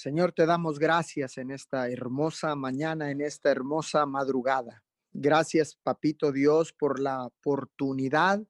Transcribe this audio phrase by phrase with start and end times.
[0.00, 4.82] Señor, te damos gracias en esta hermosa mañana, en esta hermosa madrugada.
[5.12, 8.42] Gracias, Papito Dios, por la oportunidad,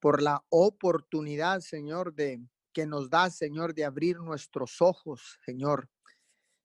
[0.00, 2.42] por la oportunidad, Señor, de
[2.74, 5.88] que nos da, Señor, de abrir nuestros ojos, Señor,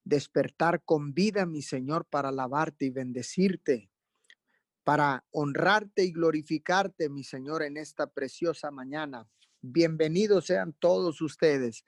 [0.04, 3.90] despertar con vida, mi Señor, para alabarte y bendecirte,
[4.84, 9.26] para honrarte y glorificarte, mi Señor, en esta preciosa mañana.
[9.62, 11.86] Bienvenidos sean todos ustedes.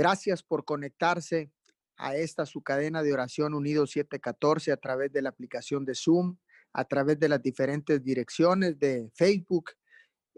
[0.00, 1.52] Gracias por conectarse
[1.98, 6.38] a esta su cadena de oración Unido 714 a través de la aplicación de Zoom,
[6.72, 9.72] a través de las diferentes direcciones de Facebook,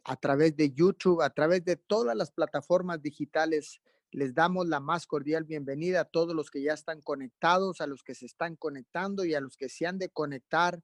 [0.02, 3.80] a través de YouTube, a través de todas las plataformas digitales.
[4.10, 8.02] Les damos la más cordial bienvenida a todos los que ya están conectados, a los
[8.02, 10.82] que se están conectando y a los que se han de conectar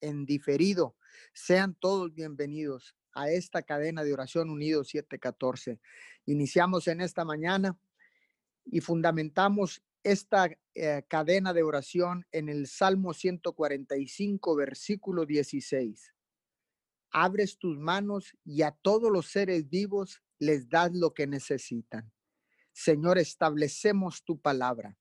[0.00, 0.94] en diferido.
[1.34, 5.80] Sean todos bienvenidos a esta cadena de oración Unido 714.
[6.26, 7.76] Iniciamos en esta mañana
[8.70, 16.14] y fundamentamos esta eh, cadena de oración en el Salmo 145, versículo 16.
[17.10, 22.10] Abres tus manos y a todos los seres vivos les das lo que necesitan.
[22.72, 24.96] Señor, establecemos tu palabra,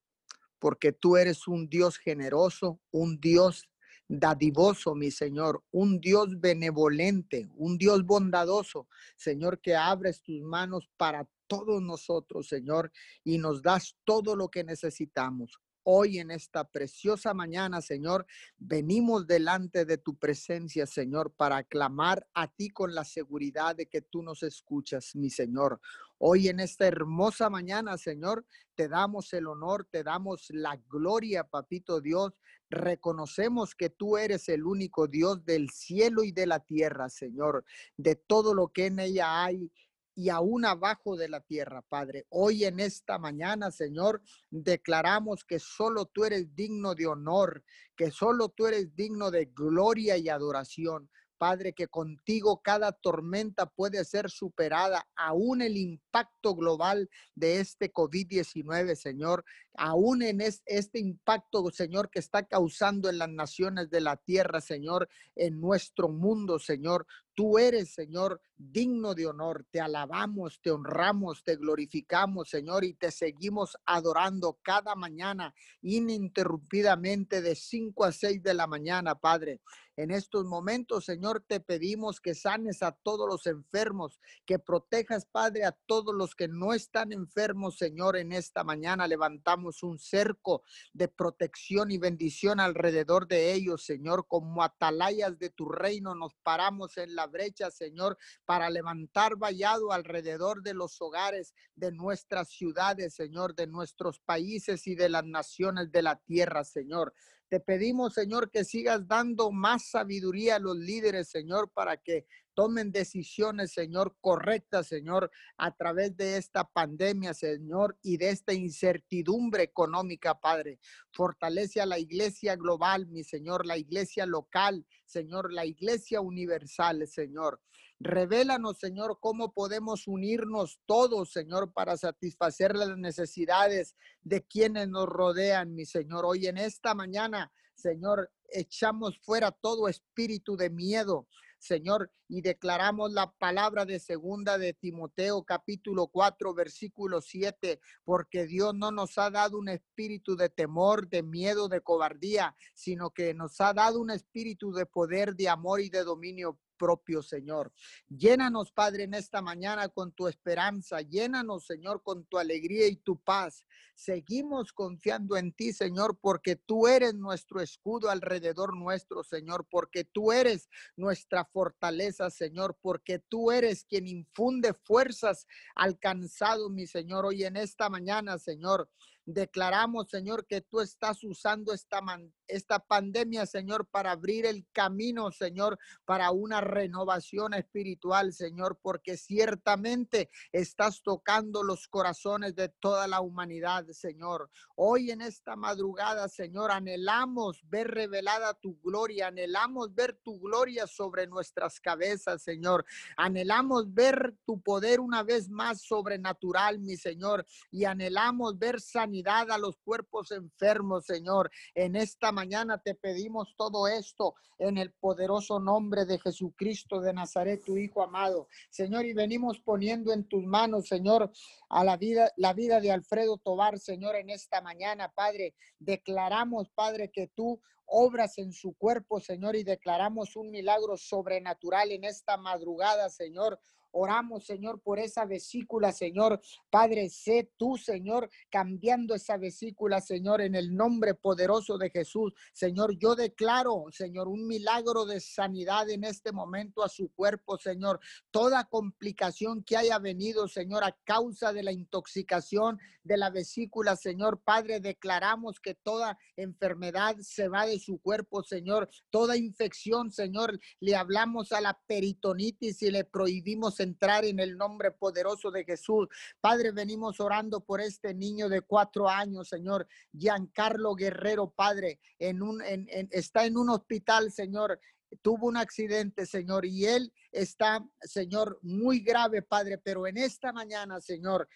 [0.58, 3.70] porque tú eres un Dios generoso, un Dios
[4.08, 11.30] dadivoso, mi Señor, un Dios benevolente, un Dios bondadoso, Señor, que abres tus manos para
[11.50, 12.92] todos nosotros, Señor,
[13.26, 15.60] y nos das todo lo que necesitamos.
[15.84, 22.48] Hoy en esta preciosa mañana, Señor, venimos delante de tu presencia, Señor, para clamar a
[22.48, 25.82] ti con la seguridad de que tú nos escuchas, mi Señor.
[26.20, 32.02] Hoy en esta hermosa mañana, Señor, te damos el honor, te damos la gloria, Papito
[32.02, 32.34] Dios.
[32.70, 37.66] Reconocemos que tú eres el único Dios del cielo y de la tierra, Señor,
[37.98, 39.72] de todo lo que en ella hay
[40.20, 42.26] y aún abajo de la tierra, Padre.
[42.28, 47.64] Hoy en esta mañana, Señor, declaramos que solo tú eres digno de honor,
[47.96, 51.10] que solo tú eres digno de gloria y adoración.
[51.40, 58.96] Padre, que contigo cada tormenta puede ser superada, aún el impacto global de este COVID-19,
[58.96, 59.46] Señor,
[59.78, 65.10] aún en este impacto, Señor, que está causando en las naciones de la tierra, Señor,
[65.36, 67.08] en nuestro mundo, Señor.
[67.34, 69.66] Tú eres, Señor, digno de honor.
[69.72, 77.56] Te alabamos, te honramos, te glorificamos, Señor, y te seguimos adorando cada mañana ininterrumpidamente de
[77.56, 79.62] 5 a 6 de la mañana, Padre.
[80.00, 85.66] En estos momentos, Señor, te pedimos que sanes a todos los enfermos, que protejas, Padre,
[85.66, 88.16] a todos los que no están enfermos, Señor.
[88.16, 94.26] En esta mañana levantamos un cerco de protección y bendición alrededor de ellos, Señor.
[94.26, 100.64] Como atalayas de tu reino, nos paramos en la brecha, Señor, para levantar vallado alrededor
[100.64, 106.04] de los hogares de nuestras ciudades, Señor, de nuestros países y de las naciones de
[106.04, 107.14] la tierra, Señor.
[107.50, 112.92] Te pedimos, Señor, que sigas dando más sabiduría a los líderes, Señor, para que tomen
[112.92, 120.40] decisiones, Señor, correctas, Señor, a través de esta pandemia, Señor, y de esta incertidumbre económica,
[120.40, 120.80] Padre.
[121.12, 127.60] Fortalece a la iglesia global, mi Señor, la iglesia local, Señor, la iglesia universal, Señor.
[128.02, 135.76] Revélanos, Señor, cómo podemos unirnos todos, Señor, para satisfacer las necesidades de quienes nos rodean,
[135.76, 136.26] mi Señor.
[136.26, 141.28] Hoy en esta mañana, Señor, echamos fuera todo espíritu de miedo,
[141.60, 148.74] Señor, y declaramos la palabra de segunda de Timoteo capítulo 4 versículo 7, porque Dios
[148.76, 153.60] no nos ha dado un espíritu de temor, de miedo, de cobardía, sino que nos
[153.60, 157.72] ha dado un espíritu de poder, de amor y de dominio propio, Señor.
[158.08, 161.02] Llénanos, Padre, en esta mañana con tu esperanza.
[161.02, 163.66] Llénanos, Señor, con tu alegría y tu paz.
[163.94, 170.32] Seguimos confiando en ti, Señor, porque tú eres nuestro escudo alrededor nuestro, Señor, porque tú
[170.32, 175.46] eres nuestra fortaleza, Señor, porque tú eres quien infunde fuerzas
[175.76, 178.90] alcanzado, mi Señor, hoy en esta mañana, Señor.
[179.32, 182.02] Declaramos, Señor, que tú estás usando esta,
[182.48, 190.32] esta pandemia, Señor, para abrir el camino, Señor, para una renovación espiritual, Señor, porque ciertamente
[190.52, 194.50] estás tocando los corazones de toda la humanidad, Señor.
[194.76, 201.28] Hoy en esta madrugada, Señor, anhelamos ver revelada tu gloria, anhelamos ver tu gloria sobre
[201.28, 202.84] nuestras cabezas, Señor.
[203.16, 209.58] Anhelamos ver tu poder una vez más sobrenatural, mi Señor, y anhelamos ver sanidad a
[209.58, 211.52] los cuerpos enfermos, Señor.
[211.76, 217.64] En esta mañana te pedimos todo esto en el poderoso nombre de Jesucristo de Nazaret,
[217.64, 218.48] tu Hijo amado.
[218.70, 221.32] Señor, y venimos poniendo en tus manos, Señor,
[221.70, 225.54] a la vida, la vida de Alfredo Tobar, Señor, en esta mañana, Padre.
[225.80, 232.04] Declaramos, Padre, que tú obras en su cuerpo, Señor, y declaramos un milagro sobrenatural en
[232.04, 233.60] esta madrugada, Señor.
[233.92, 236.42] Oramos, Señor, por esa vesícula, Señor.
[236.70, 242.34] Padre, sé tú, Señor, cambiando esa vesícula, Señor, en el nombre poderoso de Jesús.
[242.54, 248.00] Señor, yo declaro, Señor, un milagro de sanidad en este momento a su cuerpo, Señor.
[248.32, 254.42] Toda complicación que haya venido, Señor, a causa de la intoxicación de la vesícula, Señor.
[254.44, 258.90] Padre, declaramos que toda enfermedad se va de su cuerpo, Señor.
[259.10, 264.92] Toda infección, Señor, le hablamos a la peritonitis y le prohibimos entrar en el nombre
[264.92, 266.08] poderoso de Jesús.
[266.40, 272.62] Padre, venimos orando por este niño de cuatro años, Señor, Giancarlo Guerrero, Padre, en un,
[272.62, 274.80] en, está en un hospital, Señor,
[275.22, 281.02] tuvo un accidente, Señor, y él está, Señor, muy grave, Padre, pero en esta mañana,
[281.02, 281.48] Señor,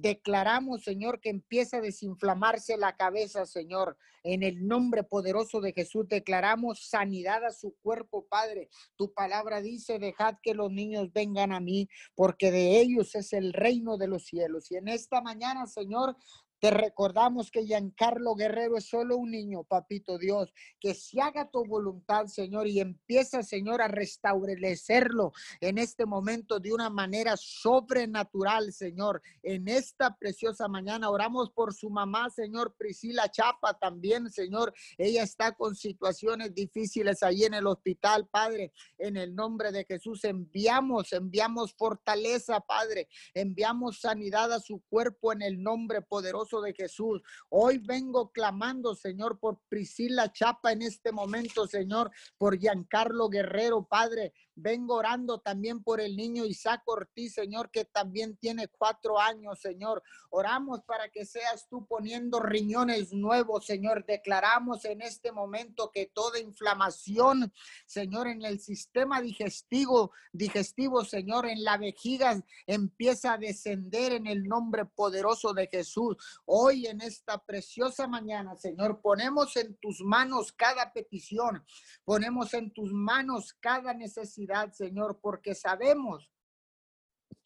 [0.00, 3.98] Declaramos, Señor, que empieza a desinflamarse la cabeza, Señor.
[4.22, 8.70] En el nombre poderoso de Jesús declaramos sanidad a su cuerpo, Padre.
[8.96, 13.52] Tu palabra dice, dejad que los niños vengan a mí, porque de ellos es el
[13.52, 14.70] reino de los cielos.
[14.70, 16.16] Y en esta mañana, Señor,
[16.60, 21.64] te recordamos que Giancarlo Guerrero es solo un niño, papito Dios, que se haga tu
[21.64, 29.22] voluntad, Señor, y empieza, Señor, a restablecerlo en este momento de una manera sobrenatural, Señor.
[29.42, 34.74] En esta preciosa mañana oramos por su mamá, Señor, Priscila Chapa también, Señor.
[34.98, 38.72] Ella está con situaciones difíciles ahí en el hospital, Padre.
[38.98, 43.08] En el nombre de Jesús enviamos, enviamos fortaleza, Padre.
[43.32, 47.22] Enviamos sanidad a su cuerpo en el nombre poderoso de Jesús.
[47.50, 54.32] Hoy vengo clamando, Señor, por Priscila Chapa en este momento, Señor, por Giancarlo Guerrero, Padre.
[54.54, 60.02] Vengo orando también por el niño Isaac Ortiz, Señor, que también tiene cuatro años, Señor.
[60.30, 64.04] Oramos para que seas tú poniendo riñones nuevos, Señor.
[64.06, 67.52] Declaramos en este momento que toda inflamación,
[67.86, 74.44] Señor, en el sistema digestivo, digestivo, Señor, en la vejiga empieza a descender en el
[74.44, 76.16] nombre poderoso de Jesús.
[76.44, 81.64] Hoy en esta preciosa mañana, Señor, ponemos en tus manos cada petición,
[82.04, 86.30] ponemos en tus manos cada necesidad, Señor, porque sabemos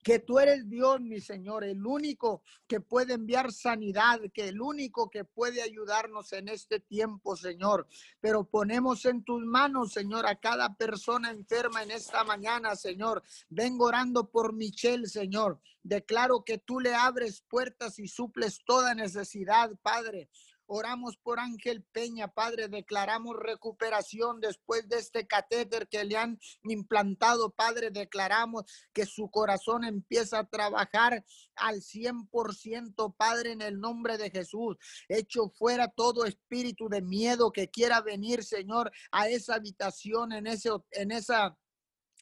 [0.05, 5.09] que tú eres Dios, mi Señor, el único que puede enviar sanidad, que el único
[5.09, 7.89] que puede ayudarnos en este tiempo, Señor.
[8.21, 13.23] Pero ponemos en tus manos, Señor, a cada persona enferma en esta mañana, Señor.
[13.49, 15.59] Vengo orando por Michelle, Señor.
[15.83, 20.29] Declaro que tú le abres puertas y suples toda necesidad, Padre.
[20.77, 22.67] Oramos por Ángel Peña, Padre.
[22.67, 27.93] Declaramos recuperación después de este catéter que le han implantado, Padre.
[27.93, 31.25] Declaramos que su corazón empieza a trabajar
[31.55, 34.77] al 100%, Padre, en el nombre de Jesús.
[35.09, 40.71] Hecho fuera todo espíritu de miedo que quiera venir, Señor, a esa habitación, en, ese,
[40.91, 41.57] en esa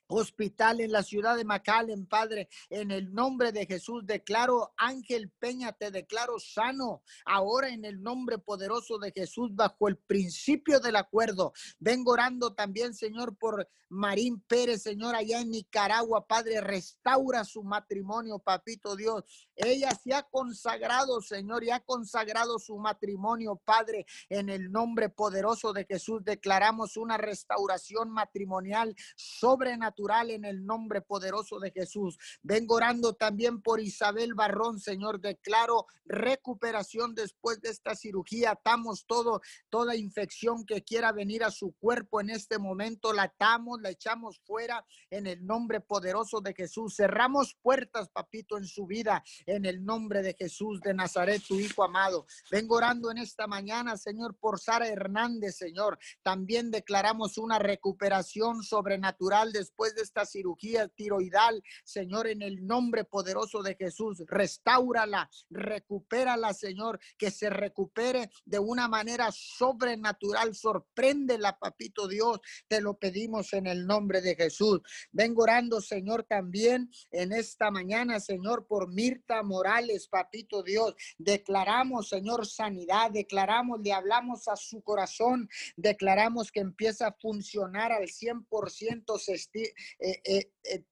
[0.07, 5.73] hospital en la ciudad de McAllen, Padre, en el nombre de Jesús, declaro, Ángel Peña,
[5.73, 11.53] te declaro sano, ahora en el nombre poderoso de Jesús, bajo el principio del acuerdo.
[11.79, 18.39] Vengo orando también, Señor, por Marín Pérez, Señor, allá en Nicaragua, Padre, restaura su matrimonio,
[18.39, 19.25] papito Dios.
[19.55, 25.75] Ella se ha consagrado, Señor, y ha consagrado su matrimonio, Padre, en el nombre poderoso
[25.75, 26.25] de Jesús.
[26.25, 32.19] Declaramos una restauración matrimonial sobrenatural en el nombre poderoso de Jesús.
[32.43, 35.21] Vengo orando también por Isabel Barrón, Señor.
[35.21, 38.53] Declaro recuperación después de esta cirugía.
[38.53, 39.41] Atamos todo,
[39.71, 43.13] toda infección que quiera venir a su cuerpo en este momento.
[43.13, 46.97] La atamos, la echamos fuera en el nombre poderoso de Jesús.
[46.97, 51.85] Cerramos puertas, papito, en su vida en el nombre de Jesús de Nazaret, tu hijo
[51.85, 52.27] amado.
[52.51, 55.99] Vengo orando en esta mañana, Señor, por Sara Hernández, Señor.
[56.23, 63.63] También declaramos una recuperación sobrenatural después de esta cirugía tiroidal, Señor, en el nombre poderoso
[63.63, 72.41] de Jesús, restaurala, recupérala, Señor, que se recupere de una manera sobrenatural, sorpréndela, papito Dios,
[72.69, 74.81] te lo pedimos en el nombre de Jesús.
[75.11, 80.95] Vengo orando, Señor, también en esta mañana, Señor, por Mirta Morales, papito Dios.
[81.19, 88.05] Declaramos, Señor, sanidad, declaramos, le hablamos a su corazón, declaramos que empieza a funcionar al
[88.05, 90.85] 100%, se, eh, eh, eh,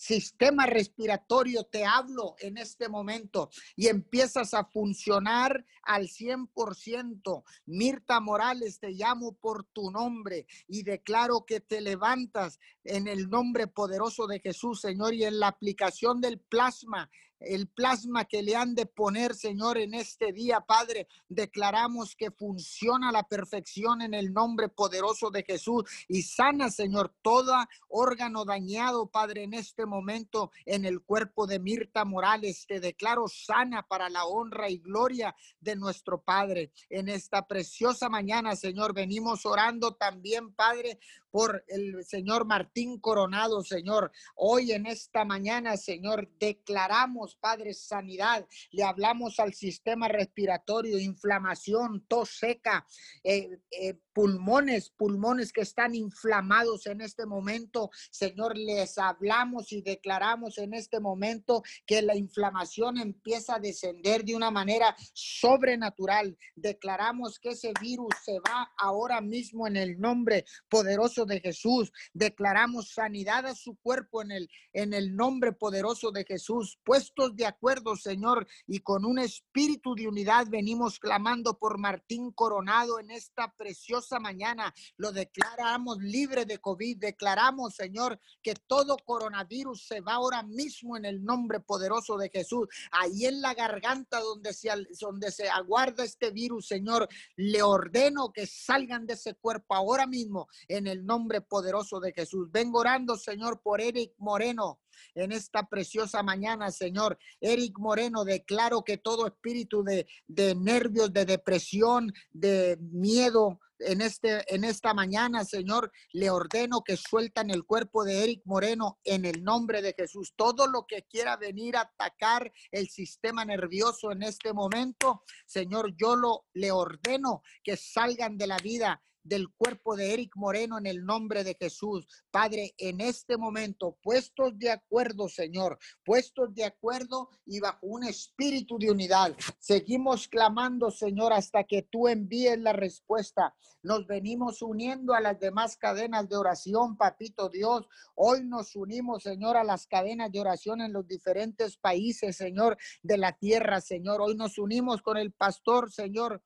[0.00, 7.44] Sistema respiratorio, te hablo en este momento y empiezas a funcionar al 100%.
[7.66, 13.66] Mirta Morales, te llamo por tu nombre y declaro que te levantas en el nombre
[13.66, 17.10] poderoso de Jesús, Señor, y en la aplicación del plasma
[17.40, 21.08] el plasma que le han de poner, Señor, en este día, Padre.
[21.28, 27.14] Declaramos que funciona a la perfección en el nombre poderoso de Jesús y sana, Señor,
[27.22, 27.54] todo
[27.88, 32.66] órgano dañado, Padre, en este momento en el cuerpo de Mirta Morales.
[32.66, 36.72] Te declaro sana para la honra y gloria de nuestro Padre.
[36.88, 40.98] En esta preciosa mañana, Señor, venimos orando también, Padre,
[41.30, 44.12] por el Señor Martín Coronado, Señor.
[44.34, 48.46] Hoy en esta mañana, Señor, declaramos, Padre, sanidad.
[48.70, 52.86] Le hablamos al sistema respiratorio, inflamación, tos seca,
[53.22, 57.90] eh, eh, pulmones, pulmones que están inflamados en este momento.
[58.10, 64.36] Señor, les hablamos y declaramos en este momento que la inflamación empieza a descender de
[64.36, 66.36] una manera sobrenatural.
[66.54, 71.90] Declaramos que ese virus se va ahora mismo en el nombre poderoso de Jesús.
[72.12, 76.78] Declaramos sanidad a su cuerpo en el, en el nombre poderoso de Jesús.
[76.84, 83.00] Puestos de acuerdo, Señor, y con un espíritu de unidad venimos clamando por Martín Coronado
[83.00, 84.72] en esta preciosa mañana.
[84.96, 86.98] Lo declaramos libre de COVID.
[86.98, 92.66] Declaramos, Señor, que todo coronavirus se va ahora mismo en el nombre poderoso de Jesús.
[92.90, 99.14] Ahí en la garganta donde se, aguarda este virus, Señor, le ordeno que salgan de
[99.14, 102.50] ese cuerpo ahora mismo en el nombre poderoso de Jesús.
[102.50, 104.80] Vengo orando, Señor, por Eric Moreno
[105.14, 107.18] en esta preciosa mañana, Señor.
[107.40, 114.44] Eric Moreno, declaro que todo espíritu de, de nervios, de depresión, de miedo, en, este,
[114.54, 119.42] en esta mañana, Señor, le ordeno que sueltan el cuerpo de Eric Moreno en el
[119.42, 120.32] nombre de Jesús.
[120.36, 126.16] Todo lo que quiera venir a atacar el sistema nervioso en este momento, Señor, yo
[126.16, 131.04] lo le ordeno que salgan de la vida del cuerpo de Eric Moreno en el
[131.04, 132.06] nombre de Jesús.
[132.30, 138.78] Padre, en este momento, puestos de acuerdo, Señor, puestos de acuerdo y bajo un espíritu
[138.78, 143.54] de unidad, seguimos clamando, Señor, hasta que tú envíes la respuesta.
[143.82, 147.86] Nos venimos uniendo a las demás cadenas de oración, Papito Dios.
[148.14, 153.16] Hoy nos unimos, Señor, a las cadenas de oración en los diferentes países, Señor, de
[153.16, 154.20] la tierra, Señor.
[154.20, 156.42] Hoy nos unimos con el pastor, Señor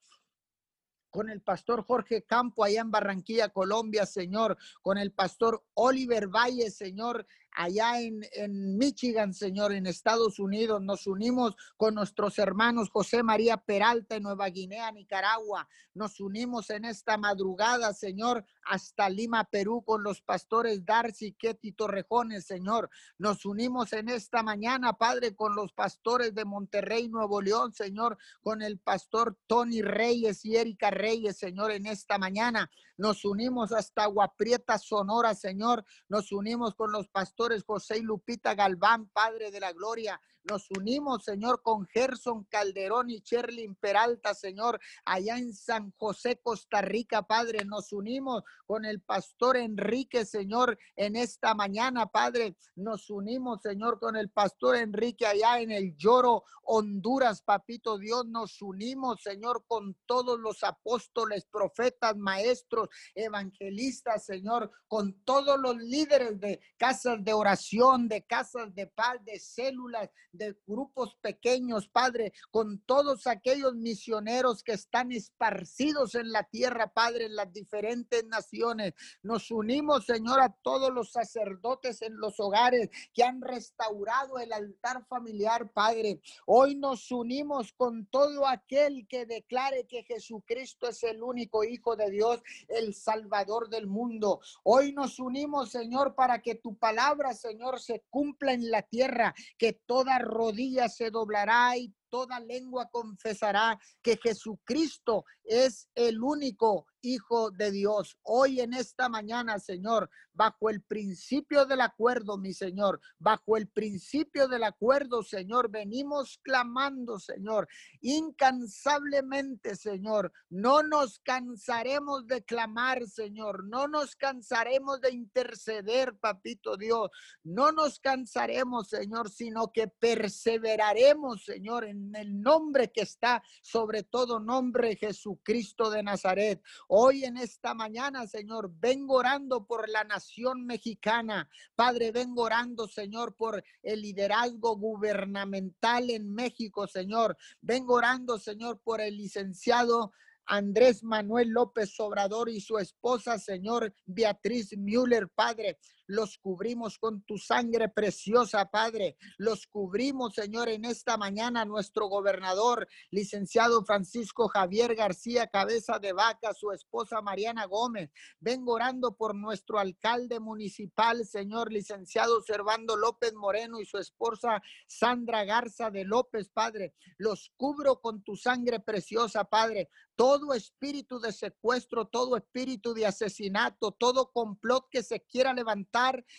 [1.14, 6.72] con el pastor Jorge Campo allá en Barranquilla, Colombia, Señor, con el pastor Oliver Valle,
[6.72, 10.82] Señor, allá en, en, Michigan, Señor, en Estados Unidos.
[10.82, 15.68] Nos unimos con nuestros hermanos José María Peralta en Nueva Guinea, Nicaragua.
[15.94, 22.46] Nos unimos en esta madrugada, Señor, hasta Lima, Perú, con los pastores Darcy, Ketty Torrejones,
[22.46, 22.90] Señor.
[23.18, 28.62] Nos unimos en esta mañana, Padre, con los pastores de Monterrey, Nuevo León, Señor, con
[28.62, 32.68] el pastor Tony Reyes y Erika Reyes, Señor, en esta mañana.
[32.96, 35.84] Nos unimos hasta Guaprieta, Sonora, Señor.
[36.08, 40.20] Nos unimos con los pastores José y Lupita Galván, Padre de la Gloria.
[40.44, 46.82] Nos unimos, Señor, con Gerson Calderón y Cherlin Peralta, Señor, allá en San José, Costa
[46.82, 47.64] Rica, Padre.
[47.64, 52.58] Nos unimos con el pastor Enrique, Señor, en esta mañana, Padre.
[52.76, 58.26] Nos unimos, Señor, con el pastor Enrique allá en el Lloro, Honduras, Papito Dios.
[58.26, 66.38] Nos unimos, Señor, con todos los apóstoles, profetas, maestros, evangelistas, Señor, con todos los líderes
[66.38, 72.80] de casas de oración, de casas de paz, de células, de grupos pequeños, Padre, con
[72.80, 78.94] todos aquellos misioneros que están esparcidos en la tierra, Padre, en las diferentes naciones.
[79.22, 85.06] Nos unimos, Señor, a todos los sacerdotes en los hogares que han restaurado el altar
[85.06, 86.20] familiar, Padre.
[86.46, 92.10] Hoy nos unimos con todo aquel que declare que Jesucristo es el único Hijo de
[92.10, 94.40] Dios, el Salvador del mundo.
[94.64, 99.72] Hoy nos unimos, Señor, para que tu palabra, Señor, se cumpla en la tierra, que
[99.72, 107.70] toda rodilla se doblará y toda lengua confesará que Jesucristo es el único Hijo de
[107.70, 108.16] Dios.
[108.22, 114.48] Hoy en esta mañana, Señor, bajo el principio del acuerdo, mi Señor, bajo el principio
[114.48, 117.68] del acuerdo, Señor, venimos clamando, Señor,
[118.00, 120.32] incansablemente, Señor.
[120.48, 123.64] No nos cansaremos de clamar, Señor.
[123.64, 127.10] No nos cansaremos de interceder, Papito Dios.
[127.42, 134.40] No nos cansaremos, Señor, sino que perseveraremos, Señor, en el nombre que está sobre todo
[134.40, 136.62] nombre, Jesucristo de Nazaret.
[136.96, 141.50] Hoy en esta mañana, Señor, vengo orando por la nación mexicana.
[141.74, 147.36] Padre, vengo orando, Señor, por el liderazgo gubernamental en México, Señor.
[147.60, 150.12] Vengo orando, Señor, por el licenciado
[150.46, 155.78] Andrés Manuel López Obrador y su esposa, Señor Beatriz Müller, Padre.
[156.06, 159.16] Los cubrimos con tu sangre preciosa, Padre.
[159.38, 166.52] Los cubrimos, Señor, en esta mañana nuestro gobernador, licenciado Francisco Javier García, cabeza de vaca,
[166.52, 168.10] su esposa Mariana Gómez.
[168.38, 175.44] Vengo orando por nuestro alcalde municipal, Señor, licenciado Servando López Moreno y su esposa Sandra
[175.44, 176.94] Garza de López, Padre.
[177.16, 183.90] Los cubro con tu sangre preciosa, Padre todo espíritu de secuestro, todo espíritu de asesinato,
[183.92, 185.93] todo complot que se quiera levantar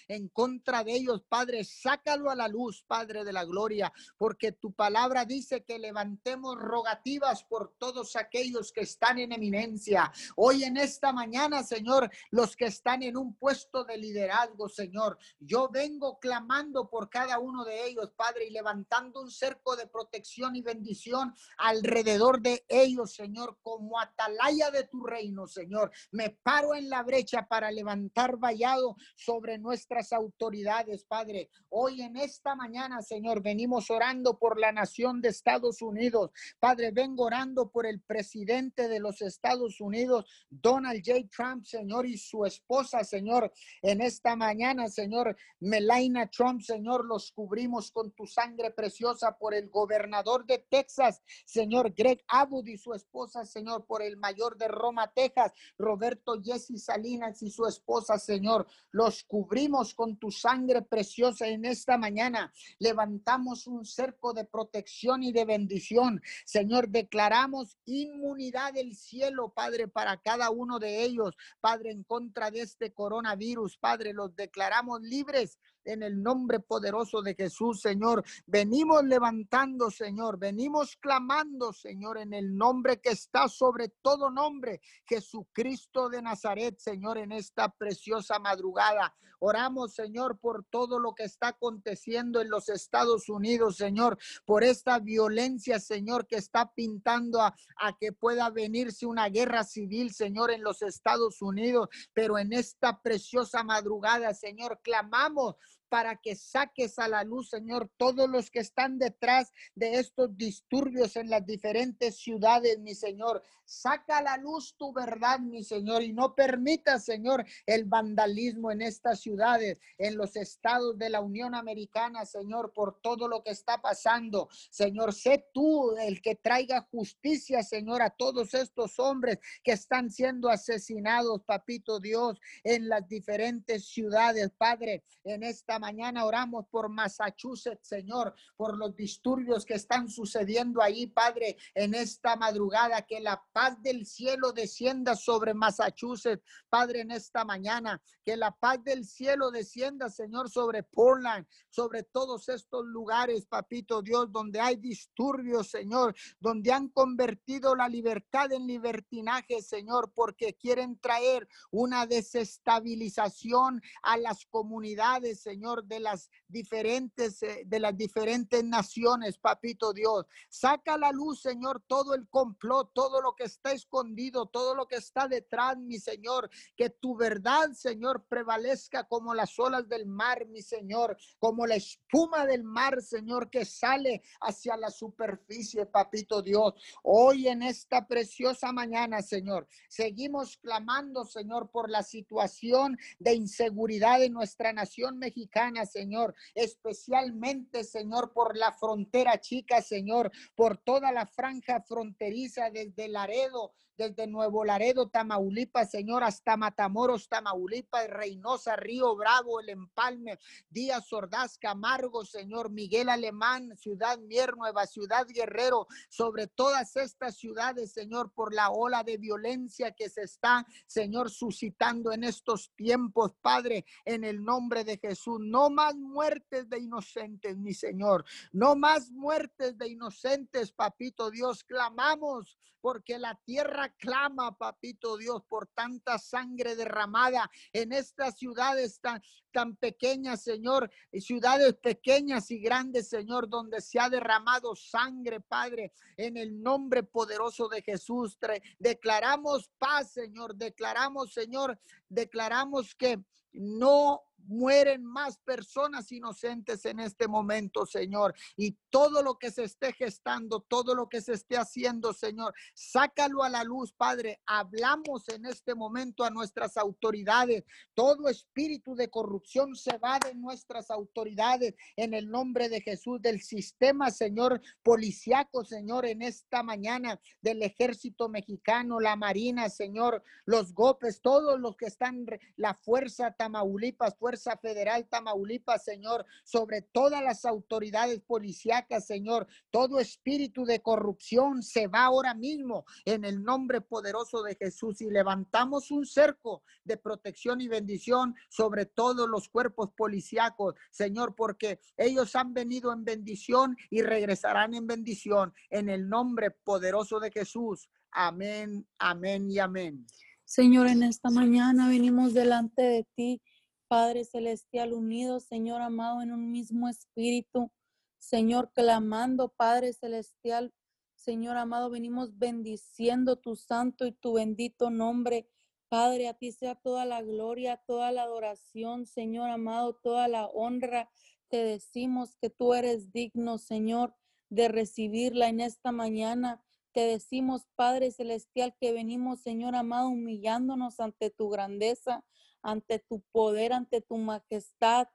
[0.07, 4.73] en contra de ellos, Padre, sácalo a la luz, Padre de la gloria, porque tu
[4.73, 10.11] palabra dice que levantemos rogativas por todos aquellos que están en eminencia.
[10.35, 15.69] Hoy en esta mañana, Señor, los que están en un puesto de liderazgo, Señor, yo
[15.69, 20.61] vengo clamando por cada uno de ellos, Padre, y levantando un cerco de protección y
[20.61, 25.91] bendición alrededor de ellos, Señor como atalaya de tu reino, Señor.
[26.11, 31.49] Me paro en la brecha para levantar vallado sobre nuestras autoridades, Padre.
[31.69, 36.31] Hoy en esta mañana, Señor, venimos orando por la nación de Estados Unidos.
[36.59, 41.27] Padre, vengo orando por el presidente de los Estados Unidos, Donald J.
[41.35, 43.51] Trump, Señor, y su esposa, Señor.
[43.81, 49.69] En esta mañana, Señor, Melania Trump, Señor, los cubrimos con tu sangre preciosa por el
[49.69, 55.11] gobernador de Texas, Señor Greg Abbott y su esposa, Señor, por el mayor de Roma,
[55.13, 58.67] Texas, Roberto Jesse Salinas y su esposa, Señor.
[58.91, 62.53] Los cubrimos con tu sangre preciosa en esta mañana.
[62.79, 66.21] Levantamos un cerco de protección y de bendición.
[66.45, 71.35] Señor, declaramos inmunidad del cielo, Padre, para cada uno de ellos.
[71.59, 77.35] Padre, en contra de este coronavirus, Padre, los declaramos libres en el nombre poderoso de
[77.35, 78.23] Jesús, Señor.
[78.45, 80.37] Venimos levantando, Señor.
[80.37, 87.17] Venimos clamando, Señor, en el nombre que está sobre todo nombre, Jesucristo de Nazaret, Señor,
[87.17, 89.13] en esta preciosa madrugada.
[89.39, 94.99] Oramos, Señor, por todo lo que está aconteciendo en los Estados Unidos, Señor, por esta
[94.99, 100.63] violencia, Señor, que está pintando a, a que pueda venirse una guerra civil, Señor, en
[100.63, 101.89] los Estados Unidos.
[102.13, 105.55] Pero en esta preciosa madrugada, Señor, clamamos
[105.89, 111.15] para que saques a la luz, Señor, todos los que están detrás de estos disturbios
[111.15, 113.41] en las diferentes ciudades, mi Señor.
[113.67, 118.83] Saca a la luz tu verdad, mi Señor, y no permita, Señor, el vandalismo en
[118.83, 123.81] estas ciudades, en los estados de la Unión Americana, Señor, por todo lo que está
[123.81, 124.49] pasando.
[124.69, 130.49] Señor, sé tú el que traiga justicia, Señor, a todos estos hombres que están siendo
[130.49, 138.33] asesinados, papito Dios, en las diferentes ciudades, Padre, en esta mañana oramos por Massachusetts, Señor,
[138.55, 143.01] por los disturbios que están sucediendo ahí, Padre, en esta madrugada.
[143.01, 148.01] Que la paz del cielo descienda sobre Massachusetts, Padre, en esta mañana.
[148.23, 154.31] Que la paz del cielo descienda, Señor, sobre Portland, sobre todos estos lugares, papito Dios,
[154.31, 161.47] donde hay disturbios, Señor, donde han convertido la libertad en libertinaje, Señor, porque quieren traer
[161.71, 169.93] una desestabilización a las comunidades, Señor de las diferentes, eh, de las diferentes naciones, papito
[169.93, 170.25] Dios.
[170.47, 174.87] Saca a la luz, Señor, todo el complot, todo lo que está escondido, todo lo
[174.87, 176.49] que está detrás, mi Señor.
[176.75, 182.45] Que tu verdad, Señor, prevalezca como las olas del mar, mi Señor, como la espuma
[182.45, 186.73] del mar, Señor, que sale hacia la superficie, papito Dios.
[187.01, 194.33] Hoy en esta preciosa mañana, Señor, seguimos clamando, Señor, por la situación de inseguridad en
[194.33, 195.54] nuestra nación mexicana
[195.85, 203.71] Señor, especialmente, Señor, por la frontera chica, Señor, por toda la franja fronteriza desde Laredo,
[203.97, 211.57] desde Nuevo Laredo, Tamaulipas, Señor, hasta Matamoros, Tamaulipas, Reynosa, Río Bravo, El Empalme, Díaz Ordaz,
[211.57, 218.53] Camargo, Señor, Miguel Alemán, Ciudad Mier, Nueva Ciudad Guerrero, sobre todas estas ciudades, Señor, por
[218.53, 224.43] la ola de violencia que se está, Señor, suscitando en estos tiempos, Padre, en el
[224.43, 225.39] nombre de Jesús.
[225.41, 228.25] No más muertes de inocentes, mi Señor.
[228.51, 231.63] No más muertes de inocentes, papito Dios.
[231.63, 239.21] Clamamos porque la tierra clama, papito Dios, por tanta sangre derramada en estas ciudades tan,
[239.55, 246.35] tan pequeñas, Señor, ciudades pequeñas y grandes, Señor, donde se ha derramado sangre, Padre, en
[246.35, 248.37] el nombre poderoso de Jesús.
[248.77, 257.85] Declaramos paz, Señor, declaramos, Señor, declaramos que no mueren más personas inocentes en este momento,
[257.85, 258.33] Señor.
[258.55, 263.43] Y todo lo que se esté gestando, todo lo que se esté haciendo, Señor, sácalo
[263.43, 264.41] a la luz, Padre.
[264.45, 267.63] Hablamos en este momento a nuestras autoridades.
[267.93, 273.41] Todo espíritu de corrupción se va de nuestras autoridades en el nombre de Jesús, del
[273.41, 281.21] sistema, Señor, policiaco, Señor, en esta mañana, del ejército mexicano, la marina, Señor, los golpes,
[281.21, 288.21] todos los que están, la fuerza Tamaulipas, fuerza Federal Tamaulipas, Señor, sobre todas las autoridades
[288.21, 289.47] policíacas, Señor.
[289.71, 295.09] Todo espíritu de corrupción se va ahora mismo en el nombre poderoso de Jesús y
[295.09, 302.35] levantamos un cerco de protección y bendición sobre todos los cuerpos policíacos, Señor, porque ellos
[302.35, 307.89] han venido en bendición y regresarán en bendición en el nombre poderoso de Jesús.
[308.11, 310.05] Amén, amén y amén.
[310.45, 313.41] Señor, en esta mañana venimos delante de ti
[313.87, 317.71] Padre Celestial, unidos, Señor amado, en un mismo espíritu.
[318.17, 320.73] Señor, clamando, Padre Celestial,
[321.13, 325.49] Señor amado, venimos bendiciendo tu santo y tu bendito nombre.
[325.89, 331.09] Padre, a ti sea toda la gloria, toda la adoración, Señor amado, toda la honra.
[331.47, 334.15] Te decimos que tú eres digno, Señor,
[334.49, 336.63] de recibirla en esta mañana.
[336.91, 342.25] Te decimos, Padre Celestial, que venimos, Señor amado, humillándonos ante tu grandeza,
[342.61, 345.07] ante tu poder, ante tu majestad.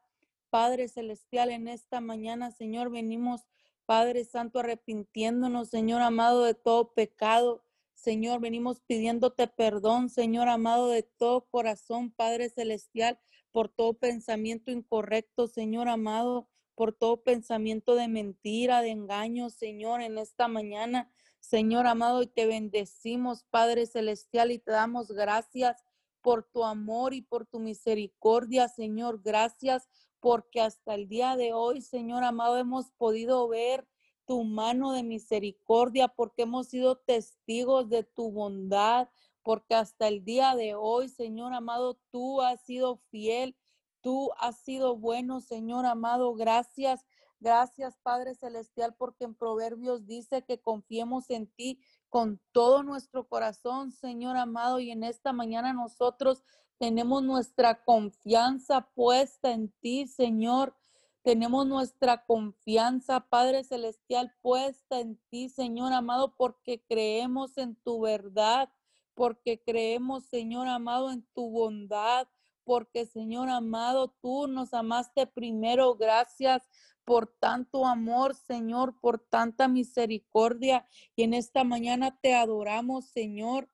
[0.50, 3.42] Padre Celestial, en esta mañana, Señor, venimos,
[3.86, 7.64] Padre Santo, arrepintiéndonos, Señor amado, de todo pecado.
[8.00, 13.20] Señor, venimos pidiéndote perdón, Señor amado, de todo corazón, Padre Celestial,
[13.52, 20.16] por todo pensamiento incorrecto, Señor amado, por todo pensamiento de mentira, de engaño, Señor, en
[20.16, 21.12] esta mañana.
[21.40, 25.84] Señor amado, y te bendecimos, Padre Celestial, y te damos gracias
[26.22, 29.20] por tu amor y por tu misericordia, Señor.
[29.22, 33.86] Gracias porque hasta el día de hoy, Señor amado, hemos podido ver
[34.26, 39.08] tu mano de misericordia, porque hemos sido testigos de tu bondad,
[39.42, 43.56] porque hasta el día de hoy, Señor amado, tú has sido fiel,
[44.00, 46.34] tú has sido bueno, Señor amado.
[46.34, 47.04] Gracias.
[47.40, 51.80] Gracias, Padre Celestial, porque en Proverbios dice que confiemos en ti
[52.10, 56.44] con todo nuestro corazón, Señor amado, y en esta mañana nosotros
[56.76, 60.74] tenemos nuestra confianza puesta en ti, Señor.
[61.22, 68.70] Tenemos nuestra confianza, Padre Celestial, puesta en ti, Señor amado, porque creemos en tu verdad,
[69.14, 72.26] porque creemos, Señor amado, en tu bondad,
[72.64, 75.94] porque, Señor amado, tú nos amaste primero.
[75.96, 76.66] Gracias
[77.04, 80.86] por tanto amor, Señor, por tanta misericordia.
[81.16, 83.68] Y en esta mañana te adoramos, Señor.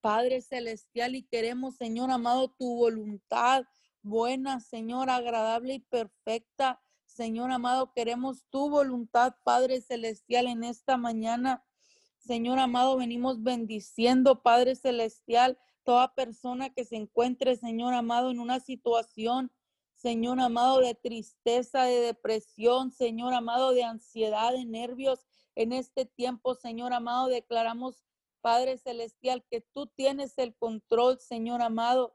[0.00, 3.66] Padre Celestial, y queremos, Señor amado, tu voluntad
[4.06, 6.80] buena, Señor, agradable y perfecta.
[7.04, 11.64] Señor amado, queremos tu voluntad, Padre Celestial, en esta mañana.
[12.18, 18.60] Señor amado, venimos bendiciendo, Padre Celestial, toda persona que se encuentre, Señor amado, en una
[18.60, 19.52] situación
[19.96, 25.26] Señor amado, de tristeza, de depresión, Señor amado, de ansiedad, de nervios.
[25.54, 28.04] En este tiempo, Señor amado, declaramos,
[28.42, 32.14] Padre Celestial, que tú tienes el control, Señor amado,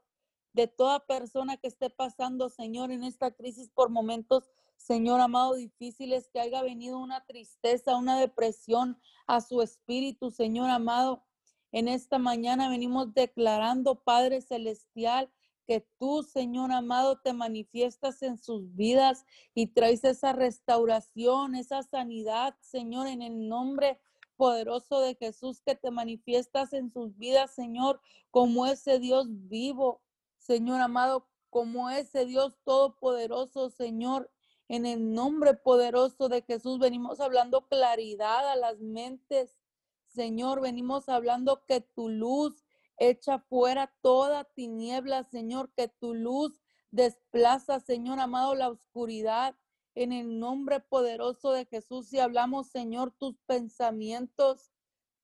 [0.52, 6.28] de toda persona que esté pasando, Señor, en esta crisis por momentos, Señor amado, difíciles,
[6.28, 11.22] que haya venido una tristeza, una depresión a su espíritu, Señor amado.
[11.70, 15.30] En esta mañana venimos declarando, Padre Celestial,
[15.66, 22.56] que tú, Señor amado, te manifiestas en sus vidas y traes esa restauración, esa sanidad,
[22.60, 24.00] Señor, en el nombre
[24.36, 30.02] poderoso de Jesús, que te manifiestas en sus vidas, Señor, como ese Dios vivo,
[30.42, 34.30] Señor amado, como ese Dios todopoderoso, Señor.
[34.68, 39.58] En el nombre poderoso de Jesús venimos hablando claridad a las mentes.
[40.06, 42.64] Señor, venimos hablando que tu luz
[42.98, 49.56] Echa fuera toda tiniebla, Señor, que tu luz desplaza, Señor amado, la oscuridad.
[49.94, 54.70] En el nombre poderoso de Jesús, y hablamos, Señor, tus pensamientos,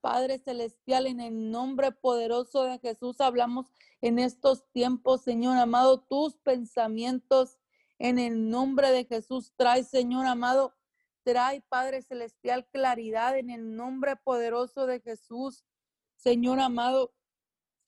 [0.00, 3.66] Padre Celestial, en el nombre poderoso de Jesús, hablamos
[4.00, 7.58] en estos tiempos, Señor amado, tus pensamientos
[8.00, 10.72] En el nombre de Jesús, trae, Señor amado,
[11.24, 15.64] trae, Padre Celestial, claridad en el nombre poderoso de Jesús.
[16.14, 17.12] Señor amado,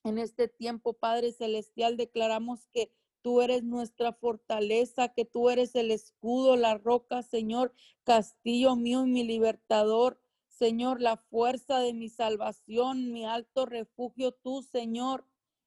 [0.02, 2.92] en este tiempo, Padre Celestial, declaramos que
[3.22, 7.72] tú eres nuestra fortaleza, que tú eres el escudo, la roca, Señor,
[8.04, 10.20] castillo mío y mi libertador.
[10.60, 15.24] Señor, la fuerza de mi salvación, mi alto refugio, tú, Señor.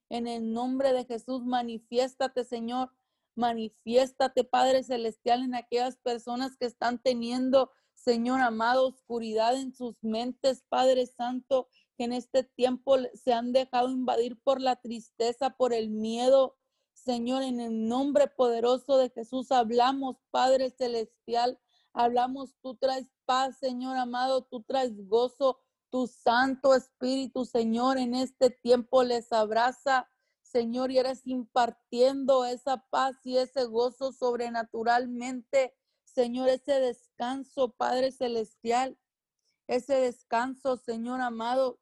[0.08, 2.92] En el nombre de Jesús, manifiéstate, Señor.
[3.34, 10.64] Manifiéstate, Padre Celestial, en aquellas personas que están teniendo, Señor amado, oscuridad en sus mentes,
[10.70, 15.90] Padre Santo, que en este tiempo se han dejado invadir por la tristeza, por el
[15.90, 16.56] miedo.
[16.94, 21.60] Señor, en el nombre poderoso de Jesús hablamos, Padre Celestial,
[21.94, 25.60] hablamos, tú traes paz, Señor amado, tú traes gozo,
[25.90, 30.10] tu Santo Espíritu, Señor, en este tiempo les abraza,
[30.42, 38.98] Señor, y eres impartiendo esa paz y ese gozo sobrenaturalmente, Señor, ese descanso, Padre Celestial,
[39.68, 41.80] ese descanso, Señor amado.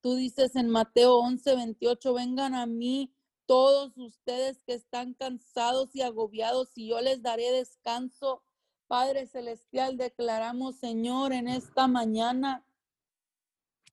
[0.00, 3.14] Tú dices en Mateo 11, 28, vengan a mí
[3.46, 8.42] todos ustedes que están cansados y agobiados y yo les daré descanso.
[8.90, 12.66] Padre Celestial, declaramos, Señor, en esta mañana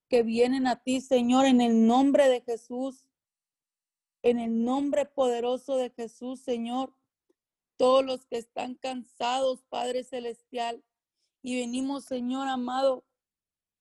[0.10, 3.06] que vienen a ti, Señor, en el nombre de Jesús,
[4.24, 6.96] en el nombre poderoso de Jesús, Señor.
[7.78, 10.84] Todos los que están cansados, Padre Celestial,
[11.44, 13.06] y venimos, Señor amado,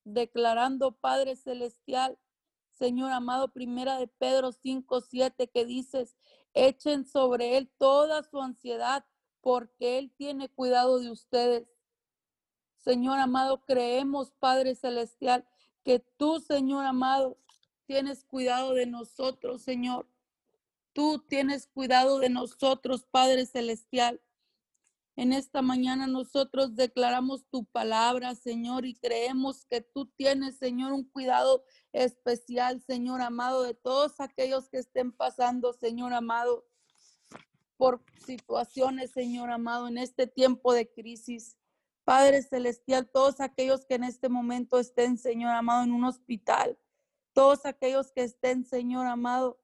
[0.05, 2.19] declarando, Padre Celestial,
[2.73, 6.15] Señor amado, primera de Pedro 5, 7, que dices,
[6.53, 9.07] echen sobre él toda su ansiedad
[9.47, 11.69] porque Él tiene cuidado de ustedes.
[12.79, 15.47] Señor amado, creemos, Padre Celestial,
[15.85, 17.39] que tú, Señor amado,
[17.87, 20.09] tienes cuidado de nosotros, Señor.
[20.93, 24.21] Tú tienes cuidado de nosotros, Padre Celestial.
[25.15, 31.05] En esta mañana nosotros declaramos tu palabra, Señor, y creemos que tú tienes, Señor, un
[31.05, 36.65] cuidado especial, Señor amado, de todos aquellos que estén pasando, Señor amado
[37.77, 41.57] por situaciones, Señor amado, en este tiempo de crisis.
[42.05, 46.79] Padre Celestial, todos aquellos que en este momento estén, Señor amado, en un hospital,
[47.33, 49.59] todos aquellos que estén, Señor amado,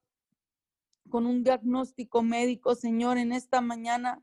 [1.09, 4.23] con un diagnóstico médico, Señor, en esta mañana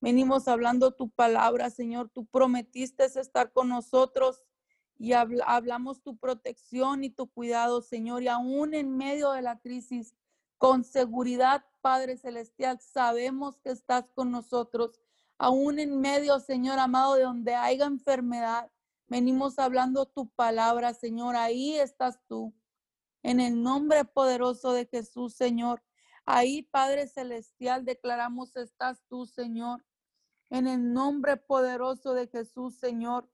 [0.00, 2.10] venimos hablando tu palabra, Señor.
[2.10, 4.42] Tú prometiste estar con nosotros
[4.98, 10.14] y hablamos tu protección y tu cuidado, Señor, y aún en medio de la crisis,
[10.58, 14.98] con seguridad, Padre Celestial, sabemos que estás con nosotros.
[15.36, 18.72] Aún en medio, Señor amado, de donde haya enfermedad,
[19.06, 21.36] venimos hablando tu palabra, Señor.
[21.36, 22.54] Ahí estás tú.
[23.22, 25.82] En el nombre poderoso de Jesús, Señor.
[26.24, 29.84] Ahí, Padre Celestial, declaramos estás tú, Señor.
[30.48, 33.28] En el nombre poderoso de Jesús, Señor.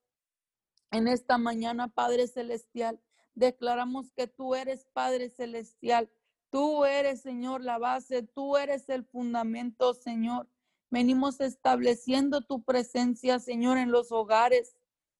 [0.90, 3.00] En esta mañana, Padre Celestial,
[3.36, 6.10] declaramos que tú eres Padre Celestial
[6.50, 10.48] Tú eres, Señor, la base, tú eres el fundamento, Señor.
[10.90, 14.76] Venimos estableciendo tu presencia, Señor, en los hogares,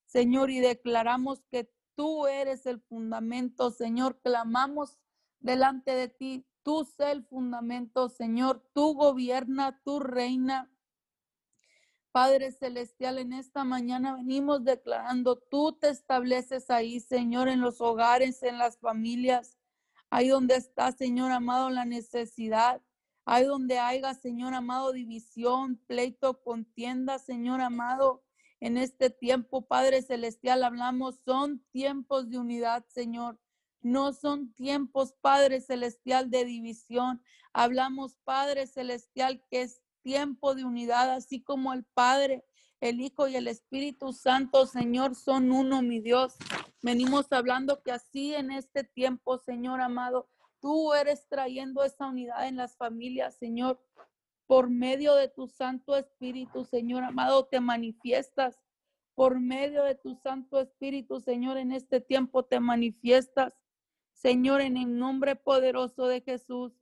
[0.07, 4.21] Señor, y declaramos que tú eres el fundamento, Señor.
[4.21, 4.99] Clamamos
[5.39, 6.45] delante de ti.
[6.65, 8.69] Tú sé el fundamento, Señor.
[8.75, 10.69] Tú gobierna, tú reina.
[12.11, 18.43] Padre Celestial, en esta mañana venimos declarando, tú te estableces ahí, Señor, en los hogares,
[18.43, 19.60] en las familias.
[20.11, 22.83] Ahí donde está, Señor amado, la necesidad.
[23.25, 28.25] Ahí donde haya, Señor amado, división, pleito, contienda, Señor amado.
[28.59, 33.39] En este tiempo, Padre Celestial, hablamos, son tiempos de unidad, Señor.
[33.83, 37.23] No son tiempos, Padre Celestial, de división.
[37.53, 42.45] Hablamos, Padre Celestial, que es tiempo de unidad, así como el Padre,
[42.81, 46.37] el Hijo y el Espíritu Santo, Señor, son uno, mi Dios.
[46.83, 50.29] Venimos hablando que así en este tiempo, Señor amado,
[50.61, 53.79] tú eres trayendo esa unidad en las familias, Señor.
[54.47, 58.59] Por medio de tu Santo Espíritu, Señor amado, te manifiestas.
[59.15, 63.55] Por medio de tu Santo Espíritu, Señor, en este tiempo te manifiestas.
[64.15, 66.73] Señor, en el nombre poderoso de Jesús,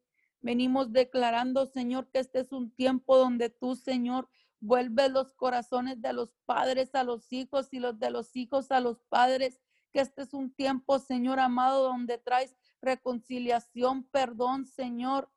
[0.40, 4.28] venimos declarando, Señor, que este es un tiempo donde tú, Señor,
[4.60, 8.80] vuelves los corazones de los padres a los hijos y los de los hijos a
[8.80, 9.60] los padres
[9.92, 15.30] que este es un tiempo, Señor amado, donde traes reconciliación, perdón, Señor.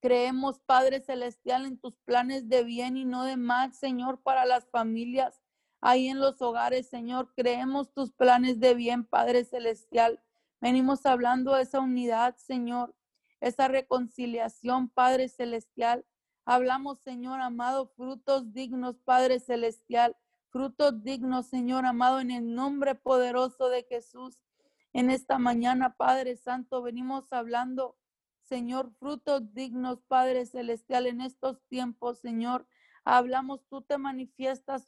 [0.00, 4.68] Creemos, Padre Celestial, en tus planes de bien y no de mal, Señor, para las
[4.68, 5.40] familias
[5.80, 7.32] ahí en los hogares, Señor.
[7.34, 10.22] Creemos tus planes de bien, Padre Celestial.
[10.60, 12.94] Venimos hablando de esa unidad, Señor,
[13.40, 16.04] esa reconciliación, Padre Celestial.
[16.48, 20.16] Hablamos, Señor amado, frutos dignos, Padre Celestial,
[20.50, 24.44] frutos dignos, Señor amado, en el nombre poderoso de Jesús.
[24.92, 27.96] En esta mañana, Padre Santo, venimos hablando,
[28.42, 32.64] Señor, frutos dignos, Padre Celestial, en estos tiempos, Señor.
[33.04, 34.86] Hablamos, tú te manifiestas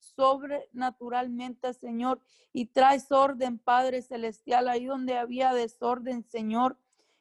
[0.00, 2.20] sobrenaturalmente, Señor,
[2.52, 6.76] y traes orden, Padre Celestial, ahí donde había desorden, Señor.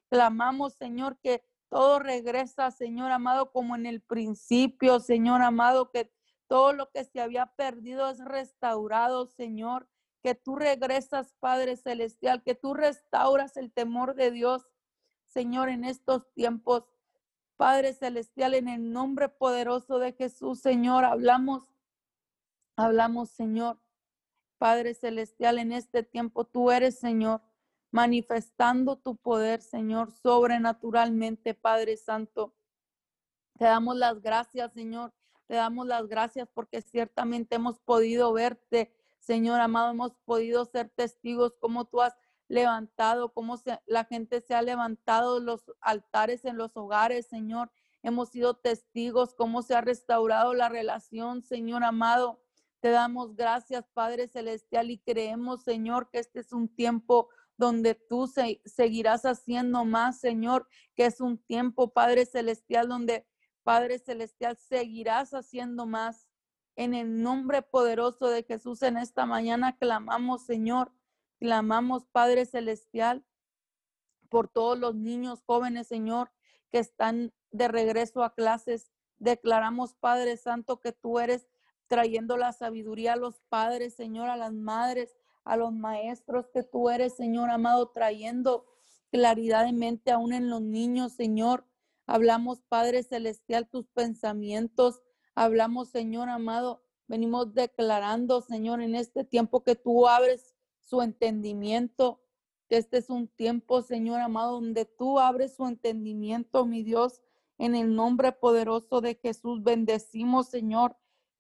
[0.10, 1.44] Clamamos, Señor, que
[1.76, 6.10] todo regresa, Señor amado, como en el principio, Señor amado, que
[6.48, 9.86] todo lo que se había perdido es restaurado, Señor.
[10.24, 14.66] Que tú regresas, Padre Celestial, que tú restauras el temor de Dios,
[15.26, 16.86] Señor, en estos tiempos.
[17.58, 21.76] Padre Celestial, en el nombre poderoso de Jesús, Señor, hablamos,
[22.78, 23.82] hablamos, Señor.
[24.60, 27.42] Padre Celestial, en este tiempo tú eres, Señor,
[27.96, 32.54] manifestando tu poder, Señor, sobrenaturalmente, Padre Santo.
[33.58, 35.14] Te damos las gracias, Señor.
[35.48, 41.56] Te damos las gracias porque ciertamente hemos podido verte, Señor amado, hemos podido ser testigos
[41.62, 42.18] como tú has
[42.50, 47.72] levantado, cómo la gente se ha levantado los altares en los hogares, Señor.
[48.04, 52.42] Hemos sido testigos cómo se ha restaurado la relación, Señor amado.
[52.82, 58.32] Te damos gracias, Padre Celestial, y creemos, Señor, que este es un tiempo donde tú
[58.66, 63.28] seguirás haciendo más, Señor, que es un tiempo, Padre Celestial, donde,
[63.64, 66.28] Padre Celestial, seguirás haciendo más.
[66.76, 70.92] En el nombre poderoso de Jesús en esta mañana clamamos, Señor,
[71.40, 73.26] clamamos, Padre Celestial,
[74.30, 76.32] por todos los niños jóvenes, Señor,
[76.72, 78.92] que están de regreso a clases.
[79.18, 81.48] Declaramos, Padre Santo, que tú eres
[81.88, 85.16] trayendo la sabiduría a los padres, Señor, a las madres,
[85.46, 88.66] a los maestros que tú eres, Señor amado, trayendo
[89.12, 91.66] claridad de mente aún en los niños, Señor.
[92.08, 95.02] Hablamos, Padre Celestial, tus pensamientos.
[95.36, 102.22] Hablamos, Señor amado, venimos declarando, Señor, en este tiempo que tú abres su entendimiento,
[102.70, 107.22] este es un tiempo, Señor amado, donde tú abres su entendimiento, mi Dios,
[107.58, 109.64] en el nombre poderoso de Jesús.
[109.64, 110.98] Bendecimos, Señor.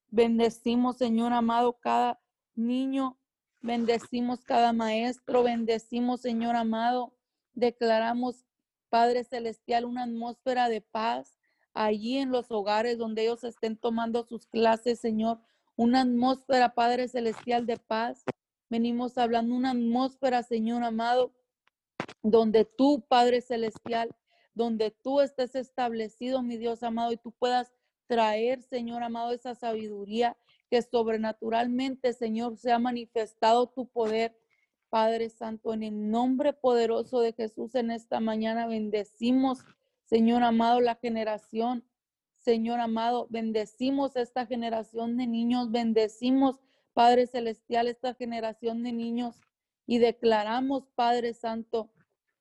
[0.07, 2.21] Bendecimos, Señor amado, cada
[2.53, 3.17] niño
[3.65, 7.15] Bendecimos cada maestro, bendecimos, Señor amado.
[7.55, 8.45] Declaramos,
[8.89, 11.39] Padre Celestial, una atmósfera de paz
[11.73, 15.39] allí en los hogares donde ellos estén tomando sus clases, Señor.
[15.75, 18.23] Una atmósfera, Padre Celestial, de paz.
[18.69, 21.33] Venimos hablando una atmósfera, Señor amado,
[22.21, 24.15] donde tú, Padre Celestial,
[24.53, 27.73] donde tú estés establecido, mi Dios amado, y tú puedas
[28.05, 30.37] traer, Señor amado, esa sabiduría,
[30.69, 34.37] que sobrenaturalmente, Señor, se ha manifestado tu poder.
[34.89, 39.59] Padre Santo, en el nombre poderoso de Jesús en esta mañana bendecimos,
[40.05, 41.83] Señor amado, la generación.
[42.37, 46.59] Señor amado, bendecimos esta generación de niños, bendecimos,
[46.93, 49.41] Padre Celestial, esta generación de niños
[49.87, 51.91] y declaramos, Padre Santo,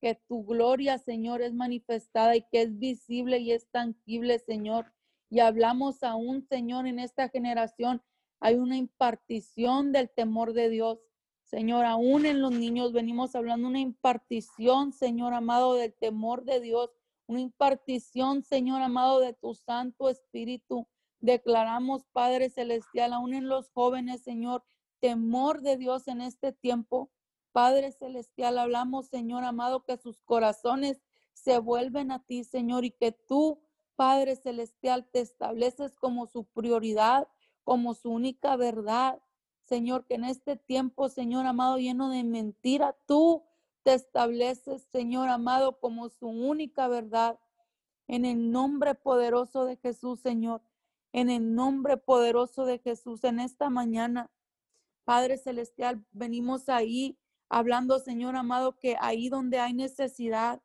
[0.01, 4.93] que tu gloria, Señor, es manifestada y que es visible y es tangible, Señor.
[5.31, 8.03] Y hablamos aún, Señor, en esta generación
[8.45, 10.99] hay una impartición del temor de Dios.
[11.45, 16.91] Señor, aún en los niños venimos hablando una impartición, Señor amado, del temor de Dios,
[17.27, 20.87] una impartición, Señor amado, de tu Santo Espíritu.
[21.21, 24.63] Declaramos, Padre Celestial, aún en los jóvenes, Señor,
[25.01, 27.11] temor de Dios en este tiempo.
[27.53, 31.01] Padre Celestial, hablamos, Señor amado, que sus corazones
[31.33, 33.63] se vuelven a ti, Señor, y que tú,
[33.97, 37.27] Padre Celestial, te estableces como su prioridad
[37.65, 39.21] como su única verdad.
[39.65, 43.43] Señor, que en este tiempo, Señor amado, lleno de mentira, tú
[43.83, 47.39] te estableces, Señor amado, como su única verdad.
[48.07, 50.63] En el nombre poderoso de Jesús, Señor.
[51.13, 54.31] En el nombre poderoso de Jesús, en esta mañana,
[55.05, 60.61] Padre Celestial, venimos ahí hablando, Señor amado, que ahí donde hay necesidad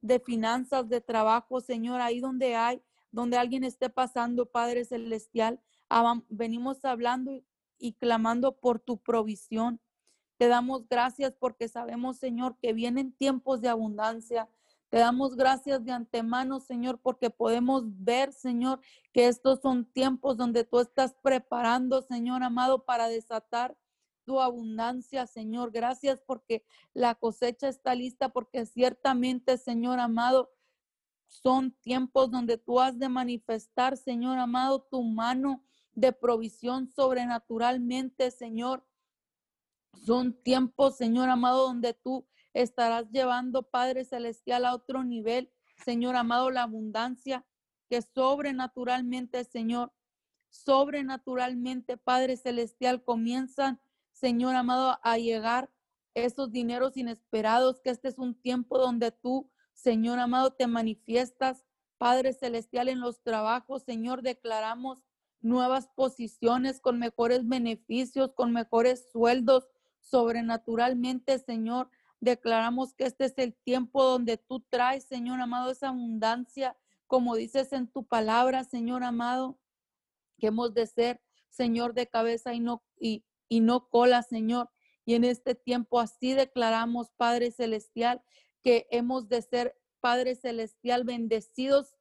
[0.00, 5.60] de finanzas, de trabajo, Señor, ahí donde hay, donde alguien esté pasando, Padre Celestial,
[6.28, 7.32] venimos hablando
[7.78, 9.80] y clamando por tu provisión.
[10.36, 14.48] Te damos gracias porque sabemos, Señor, que vienen tiempos de abundancia.
[14.88, 18.80] Te damos gracias de antemano, Señor, porque podemos ver, Señor,
[19.12, 23.76] que estos son tiempos donde tú estás preparando, Señor amado, para desatar
[24.24, 25.72] tu abundancia, Señor.
[25.72, 30.50] Gracias porque la cosecha está lista, porque ciertamente, Señor amado,
[31.26, 35.62] son tiempos donde tú has de manifestar, Señor amado, tu mano
[35.98, 38.86] de provisión sobrenaturalmente, Señor.
[39.94, 45.52] Son tiempos, Señor amado, donde tú estarás llevando, Padre Celestial, a otro nivel,
[45.84, 47.44] Señor amado, la abundancia.
[47.90, 49.94] que sobrenaturalmente, Señor,
[50.50, 53.80] sobrenaturalmente, Padre Celestial, comienzan,
[54.12, 55.70] Señor amado, a llegar
[56.14, 61.64] esos dineros inesperados, que este es un tiempo donde tú, Señor amado, te manifiestas,
[61.96, 65.02] Padre Celestial, en los trabajos, Señor, declaramos
[65.40, 69.68] nuevas posiciones con mejores beneficios, con mejores sueldos,
[70.00, 71.90] sobrenaturalmente, Señor.
[72.20, 76.76] Declaramos que este es el tiempo donde tú traes, Señor amado, esa abundancia,
[77.06, 79.58] como dices en tu palabra, Señor amado,
[80.38, 84.70] que hemos de ser, Señor, de cabeza y no, y, y no cola, Señor.
[85.04, 88.22] Y en este tiempo así declaramos, Padre Celestial,
[88.62, 91.94] que hemos de ser, Padre Celestial, bendecidos,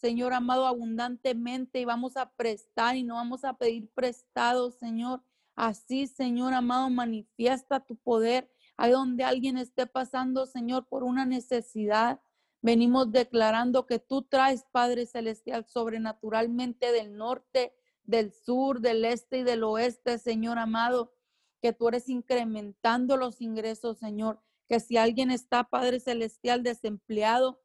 [0.00, 5.22] Señor amado, abundantemente y vamos a prestar y no vamos a pedir prestado, Señor.
[5.56, 8.48] Así, Señor amado, manifiesta tu poder.
[8.76, 12.20] Ahí donde alguien esté pasando, Señor, por una necesidad,
[12.62, 17.74] venimos declarando que tú traes, Padre Celestial, sobrenaturalmente del norte,
[18.04, 21.12] del sur, del este y del oeste, Señor amado,
[21.60, 24.40] que tú eres incrementando los ingresos, Señor.
[24.68, 27.60] Que si alguien está, Padre Celestial, desempleado,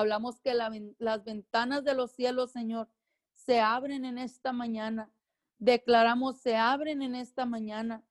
[0.00, 2.88] hablamos que las ventanas de los cielos, Señor,
[3.32, 5.10] se abren en esta mañana.
[5.58, 8.04] Declaramos se abren en esta mañana.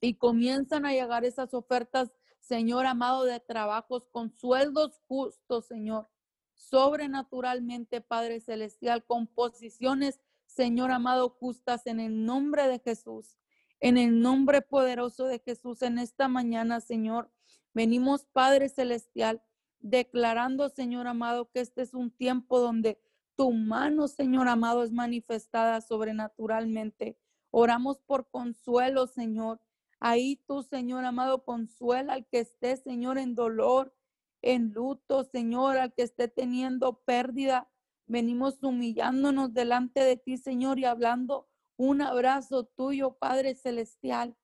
[0.00, 6.08] Y comienzan a llegar esas ofertas, Señor amado, de trabajos con sueldos justos, Señor,
[6.54, 13.36] sobrenaturalmente, Padre Celestial, con posiciones, Señor amado, justas en el nombre de Jesús,
[13.80, 17.30] en el nombre poderoso de Jesús, en esta mañana, Señor.
[17.74, 19.42] Venimos, Padre Celestial,
[19.80, 23.00] declarando, Señor amado, que este es un tiempo donde
[23.36, 27.16] tu mano, Señor amado, es manifestada sobrenaturalmente.
[27.50, 29.60] Oramos por consuelo, Señor.
[30.00, 33.94] Ahí tú, Señor amado, consuela al que esté, Señor, en dolor,
[34.42, 37.68] en luto, Señor, al que esté teniendo pérdida.
[38.06, 44.36] Venimos humillándonos delante de ti, Señor, y hablando un abrazo tuyo, Padre Celestial.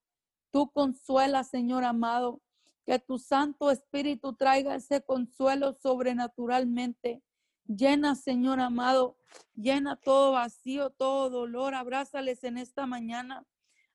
[0.53, 2.44] Tú consuela, Señor amado,
[2.85, 7.23] que tu Santo Espíritu traiga ese consuelo sobrenaturalmente.
[7.67, 9.17] Llena, Señor amado,
[9.55, 11.75] llena todo vacío, todo dolor.
[11.75, 13.47] Abrázales en esta mañana.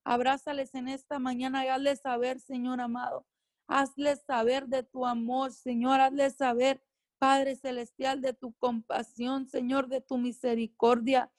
[0.03, 3.27] Abrázales en esta mañana y hazles saber, Señor amado.
[3.67, 6.01] Hazles saber de tu amor, Señor.
[6.01, 6.81] Hazles saber,
[7.19, 11.31] Padre Celestial, de tu compasión, Señor, de tu misericordia.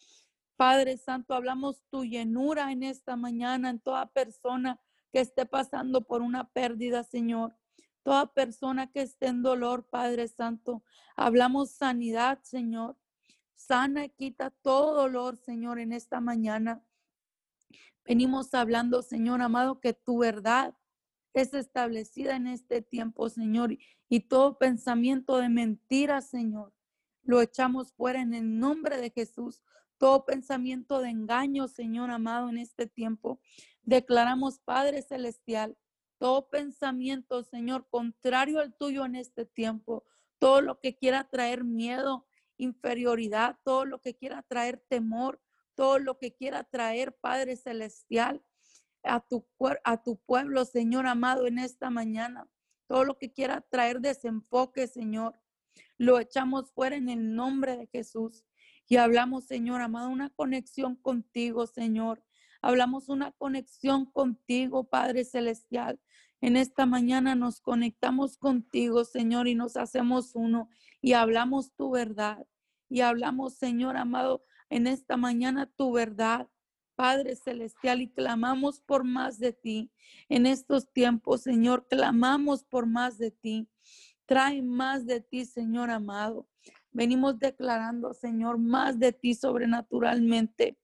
[0.57, 4.79] Padre Santo, hablamos tu llenura en esta mañana en toda persona
[5.13, 7.57] que esté pasando por una pérdida, Señor
[8.03, 10.83] toda persona que esté en dolor, Padre Santo.
[11.17, 12.97] Hablamos sanidad, Señor.
[13.55, 16.83] Sana y quita todo dolor, Señor, en esta mañana.
[18.05, 20.75] Venimos hablando, Señor amado, que tu verdad
[21.35, 23.77] es establecida en este tiempo, Señor,
[24.09, 26.73] y todo pensamiento de mentira, Señor,
[27.23, 29.63] lo echamos fuera en el nombre de Jesús.
[29.99, 33.39] Todo pensamiento de engaño, Señor amado, en este tiempo.
[33.83, 35.77] Declaramos, Padre Celestial,
[36.19, 40.05] todo pensamiento, Señor, contrario al tuyo en este tiempo,
[40.39, 42.27] todo lo que quiera traer miedo,
[42.59, 45.41] inferioridad, todo lo que quiera traer temor,
[45.75, 48.43] todo lo que quiera traer, Padre Celestial,
[49.03, 49.47] a tu,
[49.85, 52.49] a tu pueblo, Señor amado, en esta mañana,
[52.87, 55.41] todo lo que quiera traer desenfoque, Señor,
[55.97, 58.45] lo echamos fuera en el nombre de Jesús.
[58.89, 62.23] Y hablamos, Señor amado, una conexión contigo, Señor.
[62.63, 65.99] Hablamos una conexión contigo, Padre Celestial.
[66.43, 70.69] En esta mañana nos conectamos contigo, Señor, y nos hacemos uno
[71.01, 72.47] y hablamos tu verdad.
[72.89, 76.49] Y hablamos, Señor amado, en esta mañana tu verdad,
[76.97, 79.91] Padre Celestial, y clamamos por más de ti.
[80.29, 83.69] En estos tiempos, Señor, clamamos por más de ti.
[84.27, 86.47] Trae más de ti, Señor amado.
[86.93, 90.80] Venimos declarando, Señor, más de ti sobrenaturalmente.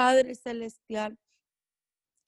[0.00, 1.18] Padre Celestial,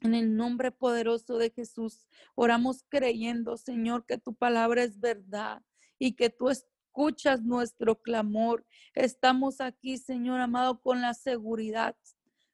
[0.01, 5.63] en el nombre poderoso de Jesús, oramos creyendo, Señor, que tu palabra es verdad
[5.99, 8.67] y que tú escuchas nuestro clamor.
[8.93, 11.97] Estamos aquí, Señor amado, con la seguridad,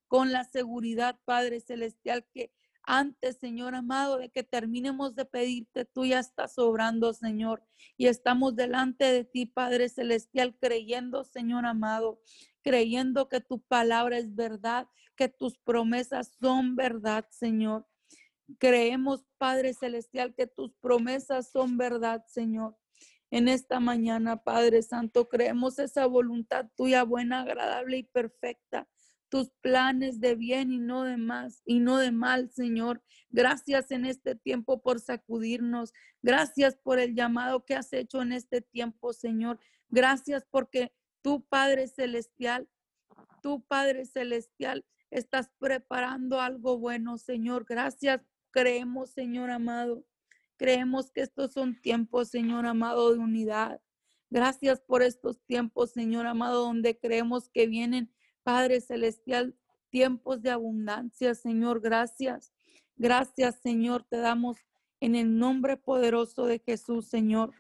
[0.06, 2.52] con la seguridad, Padre Celestial, que
[2.88, 7.62] antes, Señor amado, de que terminemos de pedirte, tú ya estás obrando, Señor.
[7.98, 12.18] Y estamos delante de ti, Padre Celestial, creyendo, Señor amado,
[12.62, 17.86] creyendo que tu palabra es verdad, que tus promesas son verdad, Señor.
[18.58, 22.74] Creemos, Padre Celestial, que tus promesas son verdad, Señor.
[23.30, 28.88] En esta mañana, Padre Santo, creemos esa voluntad tuya buena, agradable y perfecta
[29.28, 33.02] tus planes de bien y no de más y no de mal, Señor.
[33.30, 35.92] Gracias en este tiempo por sacudirnos.
[36.22, 39.58] Gracias por el llamado que has hecho en este tiempo, Señor.
[39.90, 42.68] Gracias porque Tu Padre Celestial,
[43.42, 47.64] tu Padre Celestial, estás preparando algo bueno, Señor.
[47.64, 48.20] Gracias.
[48.50, 50.04] Creemos, Señor amado.
[50.56, 53.80] Creemos que estos son tiempos, Señor amado, de unidad.
[54.30, 58.12] Gracias por estos tiempos, Señor amado, donde creemos que vienen,
[58.48, 59.54] Padre Celestial,
[59.90, 61.82] tiempos de abundancia, Señor.
[61.82, 62.50] Gracias.
[62.96, 64.04] Gracias, Señor.
[64.04, 64.56] Te damos
[65.00, 67.52] en el nombre poderoso de Jesús, Señor.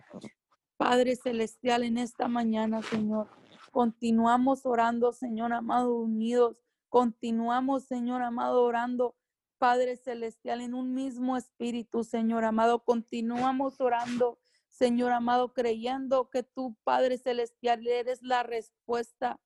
[0.78, 3.28] Padre Celestial, en esta mañana, Señor.
[3.70, 6.62] Continuamos orando, Señor amado, unidos.
[6.88, 9.14] Continuamos, Señor amado, orando,
[9.58, 12.82] Padre Celestial, en un mismo espíritu, Señor amado.
[12.82, 14.38] Continuamos orando,
[14.70, 19.38] Señor amado, creyendo que tú, Padre Celestial, eres la respuesta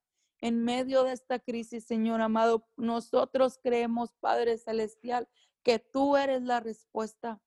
[0.43, 2.67] en medio de esta crisis, Señor amado.
[2.77, 5.29] Nosotros creemos, Padre Celestial,
[5.63, 7.41] que tú eres la respuesta.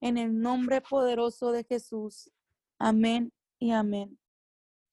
[0.00, 2.30] En el nombre poderoso de Jesús.
[2.78, 4.18] Amén y amén.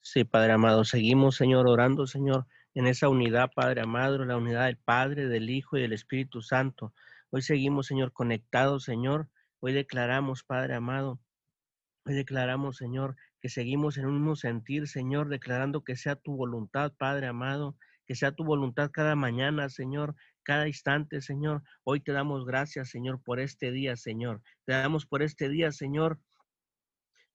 [0.02, 4.78] Sí, Padre amado, seguimos, Señor, orando, Señor, en esa unidad, Padre amado, la unidad del
[4.78, 6.94] Padre, del Hijo y del Espíritu Santo.
[7.32, 9.28] Hoy seguimos, Señor, conectados, Señor.
[9.60, 11.20] Hoy declaramos, Padre amado,
[12.06, 16.94] hoy declaramos, Señor, que seguimos en un mismo sentir, Señor, declarando que sea tu voluntad,
[16.98, 21.64] Padre amado, que sea tu voluntad cada mañana, Señor, cada instante, Señor.
[21.84, 24.42] Hoy te damos gracias, Señor, por este día, Señor.
[24.66, 26.20] Te damos por este día, Señor,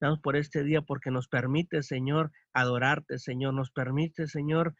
[0.00, 3.54] Damos por este día porque nos permite, Señor, adorarte, Señor.
[3.54, 4.74] Nos permite, Señor,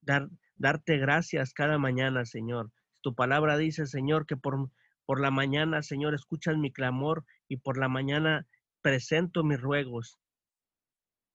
[0.00, 2.70] dar, darte gracias cada mañana, Señor.
[3.02, 4.70] Tu palabra dice, Señor, que por,
[5.04, 8.46] por la mañana, Señor, escuchas mi clamor y por la mañana
[8.80, 10.18] presento mis ruegos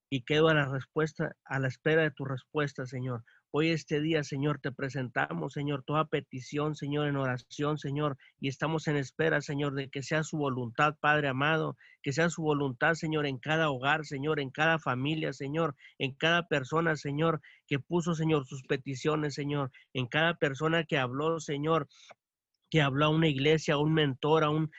[0.09, 3.23] y quedo a la respuesta, a la espera de tu respuesta, Señor.
[3.51, 8.87] Hoy este día, Señor, te presentamos, Señor, toda petición, Señor, en oración, Señor, y estamos
[8.87, 13.25] en espera, Señor, de que sea su voluntad, Padre amado, que sea su voluntad, Señor,
[13.25, 18.45] en cada hogar, Señor, en cada familia, Señor, en cada persona, Señor, que puso, Señor,
[18.45, 21.87] sus peticiones, Señor, en cada persona que habló, Señor,
[22.69, 24.71] que habló a una iglesia, a un mentor, a un,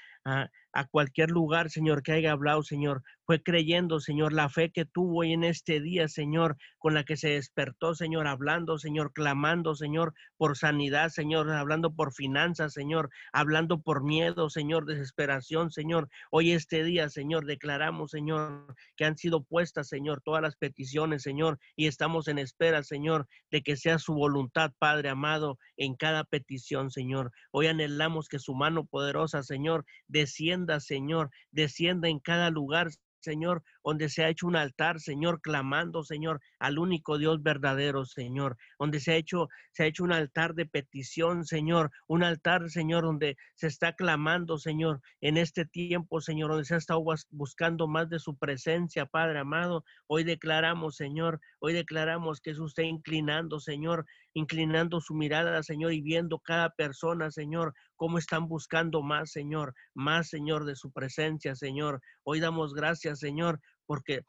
[0.73, 3.03] a cualquier lugar, Señor, que haya hablado, Señor.
[3.25, 7.17] Fue creyendo, Señor, la fe que tuvo hoy en este día, Señor, con la que
[7.17, 13.81] se despertó, Señor, hablando, Señor, clamando, Señor, por sanidad, Señor, hablando por finanzas, Señor, hablando
[13.81, 16.09] por miedo, Señor, desesperación, Señor.
[16.31, 21.59] Hoy este día, Señor, declaramos, Señor, que han sido puestas, Señor, todas las peticiones, Señor,
[21.77, 26.91] y estamos en espera, Señor, de que sea su voluntad, Padre amado, en cada petición,
[26.91, 27.31] Señor.
[27.51, 32.89] Hoy anhelamos que su mano poderosa, Señor, descienda Señor, descienda en cada lugar,
[33.21, 38.59] Señor, donde se ha hecho un altar, Señor, clamando, Señor, al único Dios verdadero, Señor,
[38.79, 43.05] donde se ha hecho, se ha hecho un altar de petición, Señor, un altar, Señor,
[43.05, 48.11] donde se está clamando, Señor, en este tiempo, Señor, donde se ha estado buscando más
[48.11, 49.85] de su presencia, Padre amado.
[50.07, 56.03] Hoy declaramos, Señor, hoy declaramos que es usted inclinando, Señor, inclinando su mirada, Señor, y
[56.03, 62.01] viendo cada persona, Señor, cómo están buscando más, Señor, más, Señor, de su presencia, Señor.
[62.23, 64.23] Hoy damos gracias, Señor, porque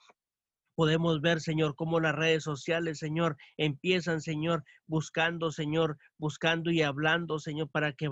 [0.75, 7.37] podemos ver, Señor, cómo las redes sociales, Señor, empiezan, Señor, buscando, Señor, buscando y hablando,
[7.37, 8.07] Señor, para que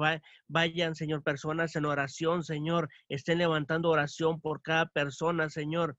[0.49, 5.97] vayan, Señor, personas en oración, Señor, estén levantando oración por cada persona, Señor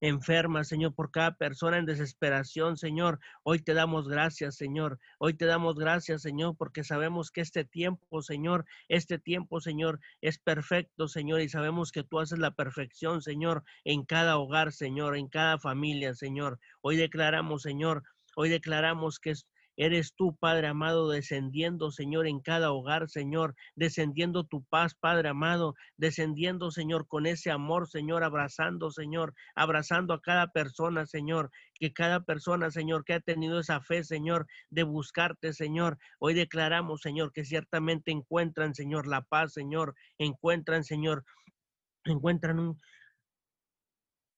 [0.00, 3.20] enferma, Señor, por cada persona en desesperación, Señor.
[3.42, 4.98] Hoy te damos gracias, Señor.
[5.18, 10.38] Hoy te damos gracias, Señor, porque sabemos que este tiempo, Señor, este tiempo, Señor, es
[10.38, 15.28] perfecto, Señor, y sabemos que tú haces la perfección, Señor, en cada hogar, Señor, en
[15.28, 16.58] cada familia, Señor.
[16.80, 18.02] Hoy declaramos, Señor,
[18.36, 19.46] hoy declaramos que es
[19.82, 25.74] Eres tú, Padre amado, descendiendo, Señor, en cada hogar, Señor, descendiendo tu paz, Padre amado,
[25.96, 32.20] descendiendo, Señor, con ese amor, Señor, abrazando, Señor, abrazando a cada persona, Señor, que cada
[32.24, 37.46] persona, Señor, que ha tenido esa fe, Señor, de buscarte, Señor, hoy declaramos, Señor, que
[37.46, 41.24] ciertamente encuentran, Señor, la paz, Señor, encuentran, Señor,
[42.04, 42.78] encuentran un,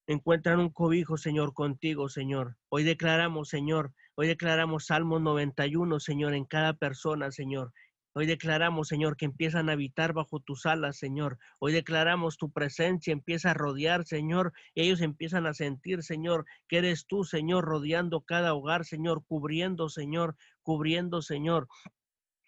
[0.07, 2.55] encuentran un cobijo, Señor, contigo, Señor.
[2.69, 7.73] Hoy declaramos, Señor, Hoy declaramos Salmo 91, Señor, en cada persona, Señor.
[8.13, 11.39] Hoy declaramos, Señor, que empiezan a habitar bajo tus alas, Señor.
[11.57, 14.53] Hoy declaramos tu presencia empieza a rodear, Señor.
[14.75, 20.35] Ellos empiezan a sentir, Señor, que eres tú, Señor, rodeando cada hogar, Señor, cubriendo, Señor,
[20.61, 21.67] cubriendo, Señor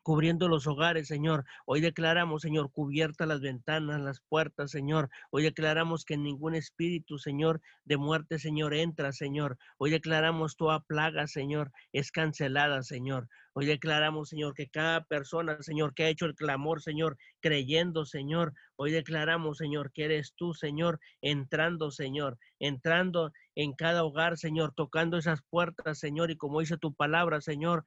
[0.05, 1.45] cubriendo los hogares, Señor.
[1.65, 5.09] Hoy declaramos, Señor, cubiertas las ventanas, las puertas, Señor.
[5.31, 9.57] Hoy declaramos que ningún espíritu, Señor, de muerte, Señor, entra, Señor.
[9.79, 13.27] Hoy declaramos toda plaga, Señor, es cancelada, Señor.
[13.53, 18.53] Hoy declaramos, Señor, que cada persona, Señor, que ha hecho el clamor, Señor, creyendo, Señor.
[18.75, 25.17] Hoy declaramos, Señor, que eres tú, Señor, entrando, Señor, entrando en cada hogar, Señor, tocando
[25.17, 27.85] esas puertas, Señor, y como dice tu palabra, Señor,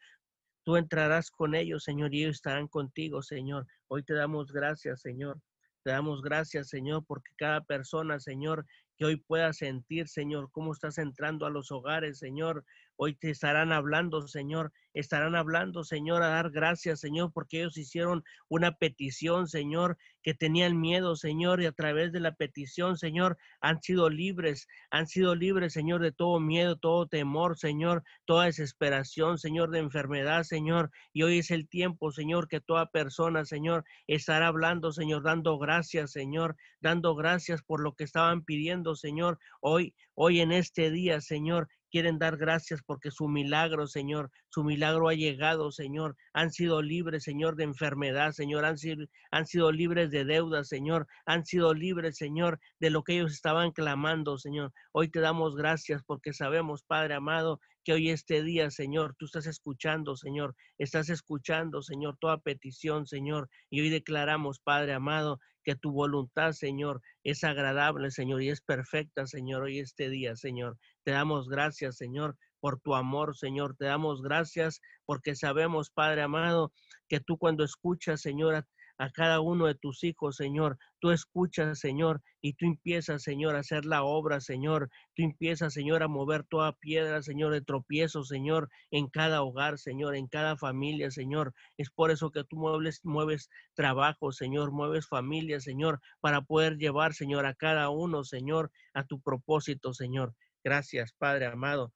[0.68, 3.66] Tú entrarás con ellos, Señor, y ellos estarán contigo, Señor.
[3.86, 5.40] Hoy te damos gracias, Señor.
[5.82, 8.66] Te damos gracias, Señor, porque cada persona, Señor,
[8.98, 12.66] que hoy pueda sentir, Señor, cómo estás entrando a los hogares, Señor.
[13.00, 18.24] Hoy te estarán hablando, Señor, estarán hablando, Señor, a dar gracias, Señor, porque ellos hicieron
[18.48, 23.80] una petición, Señor, que tenían miedo, Señor, y a través de la petición, Señor, han
[23.80, 29.70] sido libres, han sido libres, Señor, de todo miedo, todo temor, Señor, toda desesperación, Señor,
[29.70, 30.90] de enfermedad, Señor.
[31.12, 36.10] Y hoy es el tiempo, Señor, que toda persona, Señor, estará hablando, Señor, dando gracias,
[36.10, 39.38] Señor, dando gracias por lo que estaban pidiendo, Señor.
[39.60, 45.08] Hoy, hoy en este día, Señor, quieren dar gracias porque su milagro, Señor, su milagro
[45.08, 46.16] ha llegado, Señor.
[46.32, 48.64] Han sido libres, Señor, de enfermedad, Señor.
[48.64, 51.06] Han sido, han sido libres de deudas, Señor.
[51.26, 54.72] Han sido libres, Señor, de lo que ellos estaban clamando, Señor.
[54.92, 59.46] Hoy te damos gracias porque sabemos, Padre amado, que hoy este día, Señor, tú estás
[59.46, 60.54] escuchando, Señor.
[60.76, 63.48] Estás escuchando, Señor, toda petición, Señor.
[63.70, 69.26] Y hoy declaramos, Padre amado, que tu voluntad, Señor, es agradable, Señor, y es perfecta,
[69.26, 70.76] Señor, hoy este día, Señor.
[71.02, 73.74] Te damos gracias, Señor, por tu amor, Señor.
[73.74, 76.74] Te damos gracias porque sabemos, Padre amado,
[77.08, 78.66] que tú cuando escuchas, Señor,
[78.98, 80.76] a cada uno de tus hijos, Señor.
[80.98, 84.90] Tú escuchas, Señor, y tú empiezas, Señor, a hacer la obra, Señor.
[85.14, 90.16] Tú empiezas, Señor, a mover toda piedra, Señor, de tropiezo, Señor, en cada hogar, Señor,
[90.16, 91.54] en cada familia, Señor.
[91.76, 97.14] Es por eso que tú mueves, mueves trabajo, Señor, mueves familia, Señor, para poder llevar,
[97.14, 100.34] Señor, a cada uno, Señor, a tu propósito, Señor.
[100.64, 101.92] Gracias, Padre amado.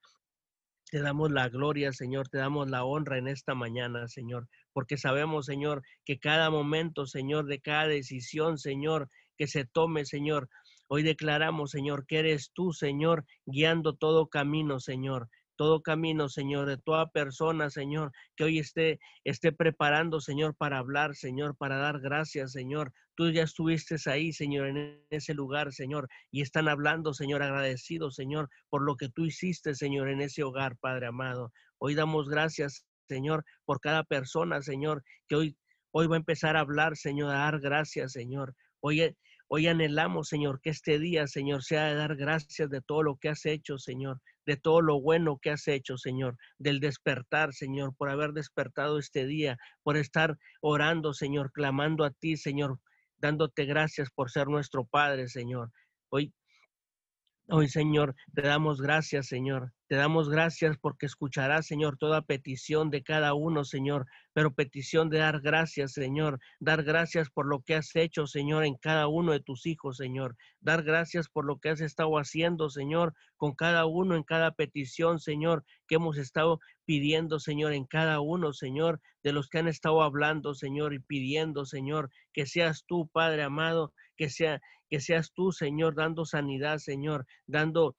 [0.93, 5.47] Te damos la gloria, Señor, te damos la honra en esta mañana, Señor, porque sabemos,
[5.47, 10.51] Señor, que cada momento, Señor, de cada decisión, Señor, que se tome, Señor,
[10.89, 16.77] hoy declaramos, Señor, que eres tú, Señor, guiando todo camino, Señor todo camino, Señor, de
[16.77, 22.53] toda persona, Señor, que hoy esté, esté preparando, Señor, para hablar, Señor, para dar gracias,
[22.53, 22.93] Señor.
[23.15, 28.49] Tú ya estuviste ahí, Señor, en ese lugar, Señor, y están hablando, Señor, agradecidos, Señor,
[28.71, 31.53] por lo que tú hiciste, Señor, en ese hogar, Padre amado.
[31.79, 35.57] Hoy damos gracias, Señor, por cada persona, Señor, que hoy,
[35.93, 38.55] hoy va a empezar a hablar, Señor, a dar gracias, Señor.
[38.81, 39.15] Hoy,
[39.55, 43.29] hoy anhelamos, Señor, que este día, Señor, sea de dar gracias de todo lo que
[43.29, 48.11] has hecho, Señor de todo lo bueno que has hecho, Señor, del despertar, Señor, por
[48.11, 52.81] haber despertado este día, por estar orando, Señor, clamando a ti, Señor,
[53.19, 55.71] dándote gracias por ser nuestro Padre, Señor.
[56.09, 56.33] Hoy
[57.49, 59.73] Hoy, Señor, te damos gracias, Señor.
[59.93, 65.19] Te damos gracias porque escucharás, Señor, toda petición de cada uno, Señor, pero petición de
[65.19, 66.41] dar gracias, Señor.
[66.61, 70.35] Dar gracias por lo que has hecho, Señor, en cada uno de tus hijos, Señor.
[70.61, 75.21] Dar gracias por lo que has estado haciendo, Señor, con cada uno en cada petición,
[75.21, 80.01] Señor, que hemos estado pidiendo, Señor, en cada uno, Señor, de los que han estado
[80.01, 85.53] hablando, Señor, y pidiendo, Señor, que seas tú, Padre amado, que sea que seas tú,
[85.53, 87.97] Señor, dando sanidad, Señor, dando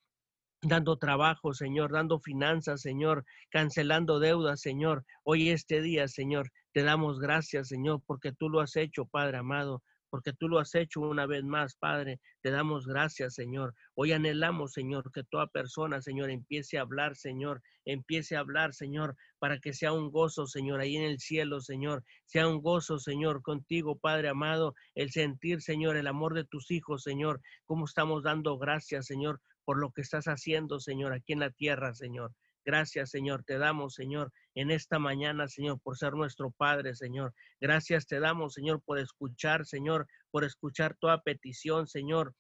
[0.64, 5.06] dando trabajo, Señor, dando finanzas, Señor, cancelando deudas, Señor.
[5.24, 9.84] Hoy este día, Señor, te damos gracias, Señor, porque tú lo has hecho, Padre amado
[10.14, 12.20] porque tú lo has hecho una vez más, Padre.
[12.42, 13.74] Te damos gracias, Señor.
[13.96, 19.16] Hoy anhelamos, Señor, que toda persona, Señor, empiece a hablar, Señor, empiece a hablar, Señor,
[19.40, 22.04] para que sea un gozo, Señor, ahí en el cielo, Señor.
[22.26, 27.02] Sea un gozo, Señor, contigo, Padre amado, el sentir, Señor, el amor de tus hijos,
[27.02, 27.42] Señor.
[27.66, 31.94] Cómo estamos dando gracias, Señor, por lo que estás haciendo, Señor, aquí en la tierra,
[31.94, 32.34] Señor.
[32.66, 37.34] Gracias, Señor, te damos, Señor, en esta mañana, Señor, por ser nuestro Padre, Señor.
[37.60, 42.34] Gracias te damos, Señor, por escuchar, Señor, por escuchar toda petición, Señor.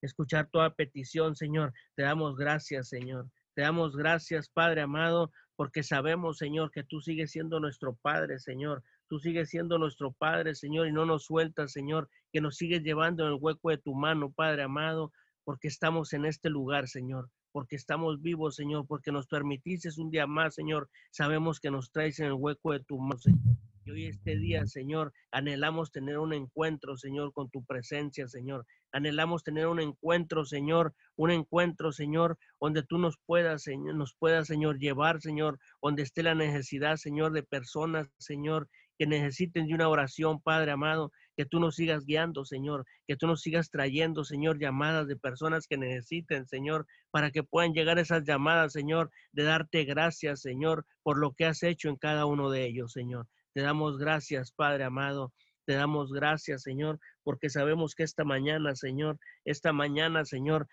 [0.00, 1.72] Escuchar toda petición, Señor.
[1.94, 3.30] Te damos gracias, Señor.
[3.54, 8.82] Te damos gracias, Padre amado, porque sabemos, Señor, que tú sigues siendo nuestro Padre, Señor.
[9.08, 13.24] Tú sigues siendo nuestro Padre, Señor, y no nos sueltas, Señor, que nos sigues llevando
[13.24, 15.12] en el hueco de tu mano, Padre amado,
[15.44, 20.26] porque estamos en este lugar, Señor porque estamos vivos, Señor, porque nos permitiste un día
[20.26, 20.88] más, Señor.
[21.10, 23.56] Sabemos que nos traes en el hueco de tu mano, Señor.
[23.84, 28.64] Y hoy este día, Señor, anhelamos tener un encuentro, Señor, con tu presencia, Señor.
[28.92, 34.46] Anhelamos tener un encuentro, Señor, un encuentro, Señor, donde tú nos puedas, Señor, nos puedas,
[34.46, 38.68] Señor, llevar, Señor, donde esté la necesidad, Señor, de personas, Señor,
[38.98, 43.26] que necesiten de una oración, Padre amado, que tú nos sigas guiando, Señor, que tú
[43.26, 48.24] nos sigas trayendo, Señor, llamadas de personas que necesiten, Señor, para que puedan llegar esas
[48.24, 52.66] llamadas, Señor, de darte gracias, Señor, por lo que has hecho en cada uno de
[52.66, 53.26] ellos, Señor.
[53.54, 55.32] Te damos gracias, Padre amado.
[55.64, 60.66] Te damos gracias, Señor, porque sabemos que esta mañana, Señor, esta mañana, Señor,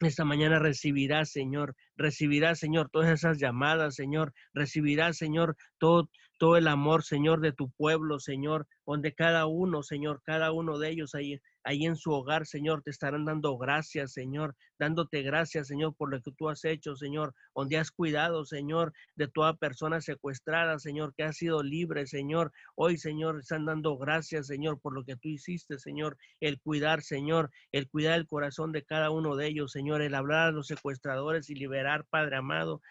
[0.00, 6.68] esta mañana recibirás, Señor, recibirás, Señor, todas esas llamadas, Señor, recibirás, Señor, todo, todo el
[6.68, 11.40] amor, Señor, de tu pueblo, Señor, donde cada uno, Señor, cada uno de ellos ahí,
[11.64, 16.20] ahí en su hogar, Señor, te estarán dando gracias, Señor, dándote gracias, Señor, por lo
[16.20, 21.24] que tú has hecho, Señor, donde has cuidado, Señor, de toda persona secuestrada, Señor, que
[21.24, 22.52] ha sido libre, Señor.
[22.74, 27.50] Hoy, Señor, están dando gracias, Señor, por lo que tú hiciste, Señor, el cuidar, Señor,
[27.72, 31.50] el cuidar el corazón de cada uno de ellos, Señor, el hablar a los secuestradores
[31.50, 32.82] y liberar, Padre amado,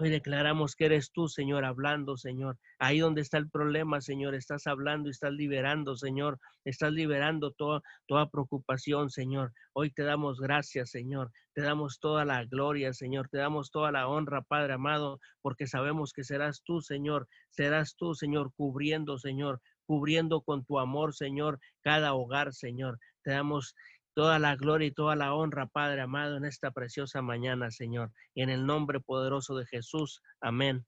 [0.00, 2.56] Hoy declaramos que eres tú, Señor, hablando, Señor.
[2.78, 6.38] Ahí donde está el problema, Señor, estás hablando y estás liberando, Señor.
[6.64, 9.52] Estás liberando toda, toda preocupación, Señor.
[9.72, 11.32] Hoy te damos gracias, Señor.
[11.52, 13.28] Te damos toda la gloria, Señor.
[13.28, 17.26] Te damos toda la honra, Padre amado, porque sabemos que serás tú, Señor.
[17.48, 23.00] Serás tú, Señor, cubriendo, Señor, cubriendo con tu amor, Señor, cada hogar, Señor.
[23.24, 23.74] Te damos
[24.18, 28.10] toda la gloria y toda la honra, Padre amado, en esta preciosa mañana, Señor.
[28.34, 30.22] En el nombre poderoso de Jesús.
[30.40, 30.84] Amén.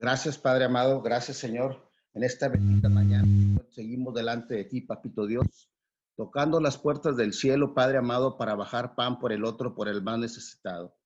[0.00, 1.02] Gracias, Padre amado.
[1.02, 1.92] Gracias, Señor.
[2.14, 3.26] En esta bendita mañana
[3.68, 5.70] seguimos delante de ti, Papito Dios,
[6.16, 10.00] tocando las puertas del cielo, Padre amado, para bajar pan por el otro, por el
[10.00, 10.96] más necesitado.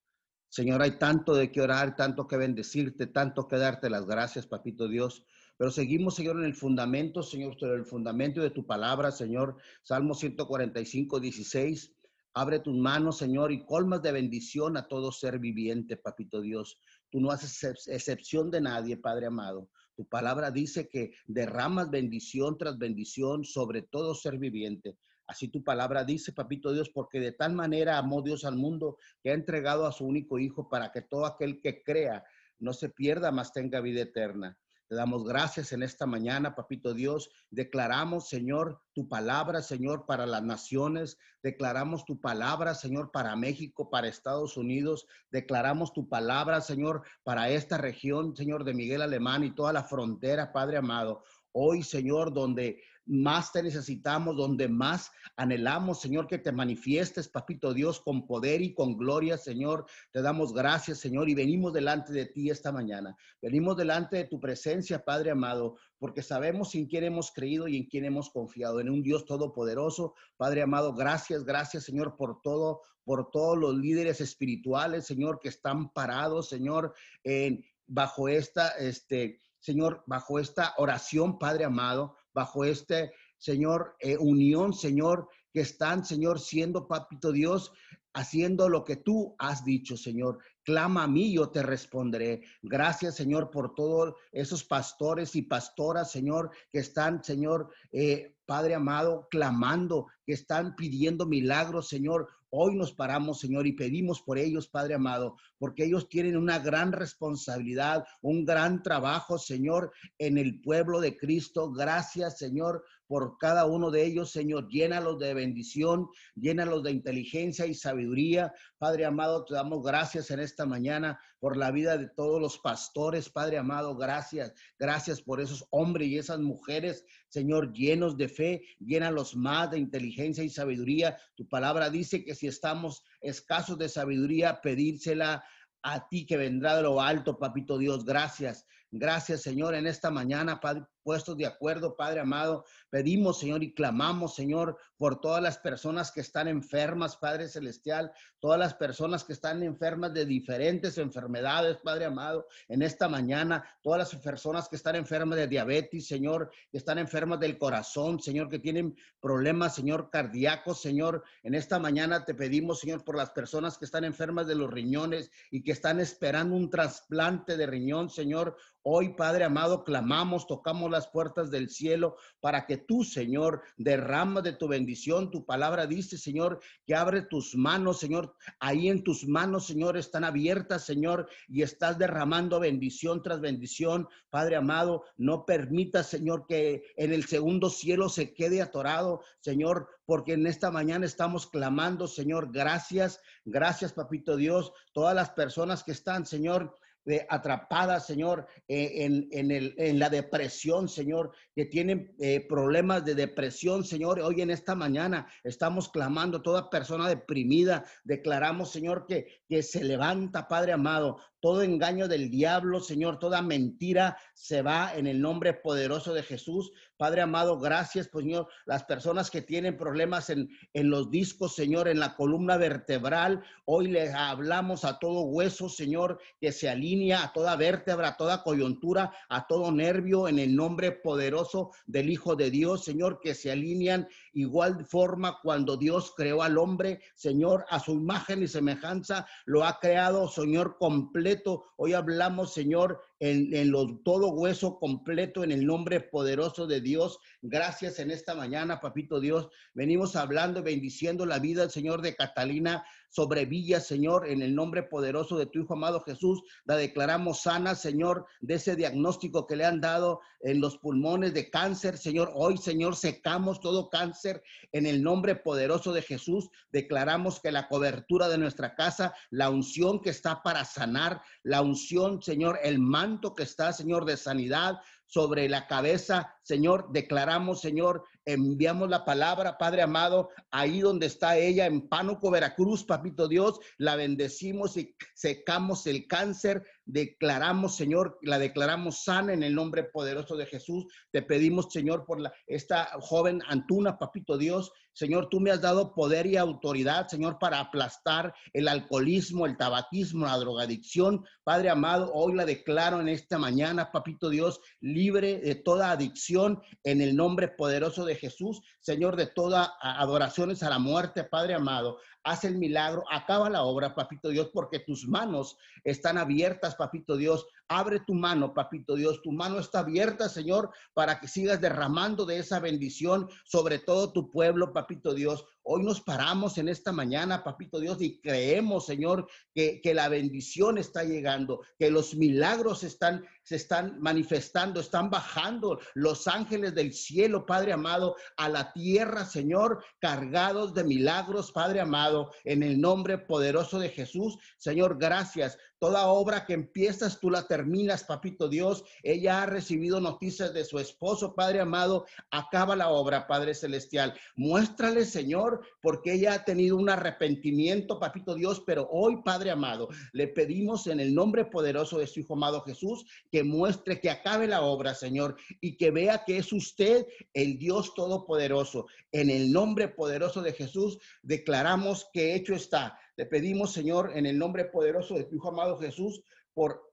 [0.47, 4.87] Señor, hay tanto de qué orar, tanto que bendecirte, tanto que darte las gracias, Papito
[4.87, 5.25] Dios.
[5.57, 9.57] Pero seguimos, Señor, en el fundamento, Señor, en el fundamento de tu palabra, Señor.
[9.83, 11.93] Salmo 145, 16.
[12.33, 16.79] Abre tus manos, Señor, y colmas de bendición a todo ser viviente, Papito Dios.
[17.11, 19.69] Tú no haces excepción de nadie, Padre amado.
[19.95, 24.97] Tu palabra dice que derramas bendición tras bendición sobre todo ser viviente.
[25.27, 29.29] Así tu palabra dice, papito Dios, porque de tal manera amó Dios al mundo que
[29.29, 32.23] ha entregado a su único Hijo para que todo aquel que crea
[32.59, 34.57] no se pierda, mas tenga vida eterna.
[34.93, 37.29] Damos gracias en esta mañana, papito Dios.
[37.49, 41.17] Declaramos, Señor, tu palabra, Señor, para las naciones.
[41.41, 45.07] Declaramos tu palabra, Señor, para México, para Estados Unidos.
[45.31, 50.53] Declaramos tu palabra, Señor, para esta región, Señor, de Miguel Alemán y toda la frontera,
[50.53, 51.23] Padre amado.
[51.53, 57.99] Hoy, Señor, donde más te necesitamos, donde más anhelamos, Señor, que te manifiestes, papito Dios,
[57.99, 59.85] con poder y con gloria, Señor.
[60.11, 63.15] Te damos gracias, Señor, y venimos delante de ti esta mañana.
[63.41, 67.85] Venimos delante de tu presencia, Padre amado, porque sabemos en quién hemos creído y en
[67.85, 70.15] quién hemos confiado, en un Dios todopoderoso.
[70.37, 75.91] Padre amado, gracias, gracias, Señor, por todo, por todos los líderes espirituales, Señor, que están
[75.91, 76.93] parados, Señor,
[77.23, 84.73] en, bajo esta, este, Señor, bajo esta oración, Padre amado, bajo este, Señor, eh, unión,
[84.73, 87.71] Señor, que están, Señor, siendo, papito Dios,
[88.13, 90.39] haciendo lo que tú has dicho, Señor.
[90.63, 92.41] Clama a mí, yo te responderé.
[92.61, 99.29] Gracias, Señor, por todos esos pastores y pastoras, Señor, que están, Señor, eh, Padre amado,
[99.31, 102.27] clamando, que están pidiendo milagros, Señor.
[102.55, 106.91] Hoy nos paramos, Señor, y pedimos por ellos, Padre amado, porque ellos tienen una gran
[106.91, 111.71] responsabilidad, un gran trabajo, Señor, en el pueblo de Cristo.
[111.71, 112.83] Gracias, Señor,
[113.13, 114.67] por cada uno de ellos, Señor.
[114.69, 118.51] Llénalos de bendición, llénalos de inteligencia y sabiduría.
[118.79, 123.29] Padre amado, te damos gracias en esta mañana por la vida de todos los pastores,
[123.29, 123.95] Padre amado.
[123.95, 128.63] Gracias, gracias por esos hombres y esas mujeres, Señor, llenos de fe.
[128.79, 131.15] Llénalos más de inteligencia y sabiduría.
[131.35, 135.43] Tu palabra dice que si estamos escasos de sabiduría, pedírsela
[135.83, 138.05] a ti que vendrá de lo alto, papito Dios.
[138.05, 138.65] Gracias.
[138.95, 142.63] Gracias, Señor, en esta mañana, Padre, puestos de acuerdo, Padre amado.
[142.91, 148.59] Pedimos, Señor, y clamamos, Señor, por todas las personas que están enfermas, Padre Celestial, todas
[148.59, 154.21] las personas que están enfermas de diferentes enfermedades, Padre amado, en esta mañana, todas las
[154.21, 158.95] personas que están enfermas de diabetes, Señor, que están enfermas del corazón, Señor, que tienen
[159.19, 164.03] problemas, Señor, cardíacos, Señor, en esta mañana te pedimos, Señor, por las personas que están
[164.03, 168.55] enfermas de los riñones y que están esperando un trasplante de riñón, Señor,
[168.85, 174.51] Hoy, Padre amado, clamamos, tocamos las puertas del cielo para que tú, Señor, derrama de
[174.51, 175.31] tu bendición.
[175.31, 178.35] Tu palabra dice, Señor, que abre tus manos, Señor.
[178.59, 184.09] Ahí en tus manos, Señor, están abiertas, Señor, y estás derramando bendición tras bendición.
[184.29, 190.33] Padre amado, no permita, Señor, que en el segundo cielo se quede atorado, Señor, porque
[190.33, 196.25] en esta mañana estamos clamando, Señor, gracias, gracias, Papito Dios, todas las personas que están,
[196.25, 202.45] Señor, de atrapadas, Señor, eh, en, en, el, en, la depresión, Señor, que tienen eh,
[202.47, 204.19] problemas de depresión, Señor.
[204.19, 210.47] Hoy en esta mañana estamos clamando, toda persona deprimida, declaramos, Señor, que, que se levanta,
[210.47, 216.13] Padre amado, todo engaño del diablo, Señor, toda mentira se va en el nombre poderoso
[216.13, 216.71] de Jesús.
[216.97, 221.87] Padre amado, gracias, pues, Señor, las personas que tienen problemas en, en los discos, Señor,
[221.87, 227.33] en la columna vertebral, hoy les hablamos a todo hueso, Señor, que se alinea a
[227.33, 232.51] toda vértebra, a toda coyuntura, a todo nervio, en el nombre poderoso del Hijo de
[232.51, 237.93] Dios, Señor, que se alinean igual forma cuando Dios creó al hombre, Señor, a su
[237.93, 241.65] imagen y semejanza, lo ha creado, Señor, completo.
[241.77, 243.71] Hoy hablamos, Señor, en, en
[244.03, 247.19] todo hueso completo en el nombre poderoso de Dios.
[247.41, 249.49] Gracias en esta mañana, papito Dios.
[249.73, 254.81] Venimos hablando bendiciendo la vida del Señor de Catalina sobre Villa, Señor, en el nombre
[254.81, 256.41] poderoso de tu Hijo amado Jesús.
[256.65, 261.51] La declaramos sana, Señor, de ese diagnóstico que le han dado en los pulmones de
[261.51, 262.31] cáncer, Señor.
[262.33, 264.41] Hoy, Señor, secamos todo cáncer
[264.71, 266.49] en el nombre poderoso de Jesús.
[266.71, 272.19] Declaramos que la cobertura de nuestra casa, la unción que está para sanar, la unción,
[272.19, 276.87] Señor, el manto que está, Señor, de sanidad, sobre la cabeza, Señor.
[276.91, 283.27] Declaramos, Señor, enviamos la palabra, Padre amado, ahí donde está ella, en Pánuco, Veracruz, Papito
[283.27, 286.63] Dios, la bendecimos y secamos el cáncer.
[286.85, 290.85] Declaramos, Señor, la declaramos sana en el nombre poderoso de Jesús.
[291.11, 294.71] Te pedimos, Señor, por la, esta joven Antuna, Papito Dios.
[294.93, 300.25] Señor, tú me has dado poder y autoridad, Señor, para aplastar el alcoholismo, el tabaquismo,
[300.25, 301.25] la drogadicción.
[301.43, 307.01] Padre amado, hoy la declaro en esta mañana, Papito Dios, libre de toda adicción en
[307.01, 312.43] el nombre poderoso de Jesús, Señor, de toda adoraciones a la muerte, Padre amado haz
[312.43, 317.45] el milagro, acaba la obra, papito Dios, porque tus manos están abiertas, papito Dios.
[317.67, 319.21] Abre tu mano, papito Dios.
[319.21, 324.29] Tu mano está abierta, Señor, para que sigas derramando de esa bendición sobre todo tu
[324.29, 325.45] pueblo, papito Dios.
[325.65, 330.77] Hoy nos paramos en esta mañana, papito Dios, y creemos, Señor, que, que la bendición
[330.77, 337.45] está llegando, que los milagros están, se están manifestando, están bajando los ángeles del cielo,
[337.45, 343.79] Padre amado, a la tierra, Señor, cargados de milagros, Padre amado, en el nombre poderoso
[343.79, 344.37] de Jesús.
[344.57, 345.57] Señor, gracias.
[345.83, 348.85] Toda obra que empiezas, tú la terminas, papito Dios.
[349.03, 352.05] Ella ha recibido noticias de su esposo, Padre amado.
[352.31, 354.13] Acaba la obra, Padre Celestial.
[354.37, 358.63] Muéstrale, Señor, porque ella ha tenido un arrepentimiento, papito Dios.
[358.65, 363.05] Pero hoy, Padre amado, le pedimos en el nombre poderoso de su Hijo amado Jesús
[363.29, 367.93] que muestre, que acabe la obra, Señor, y que vea que es usted el Dios
[367.93, 368.85] Todopoderoso.
[369.11, 374.37] En el nombre poderoso de Jesús declaramos que hecho está le pedimos, Señor, en el
[374.37, 376.91] nombre poderoso de tu Hijo amado Jesús, por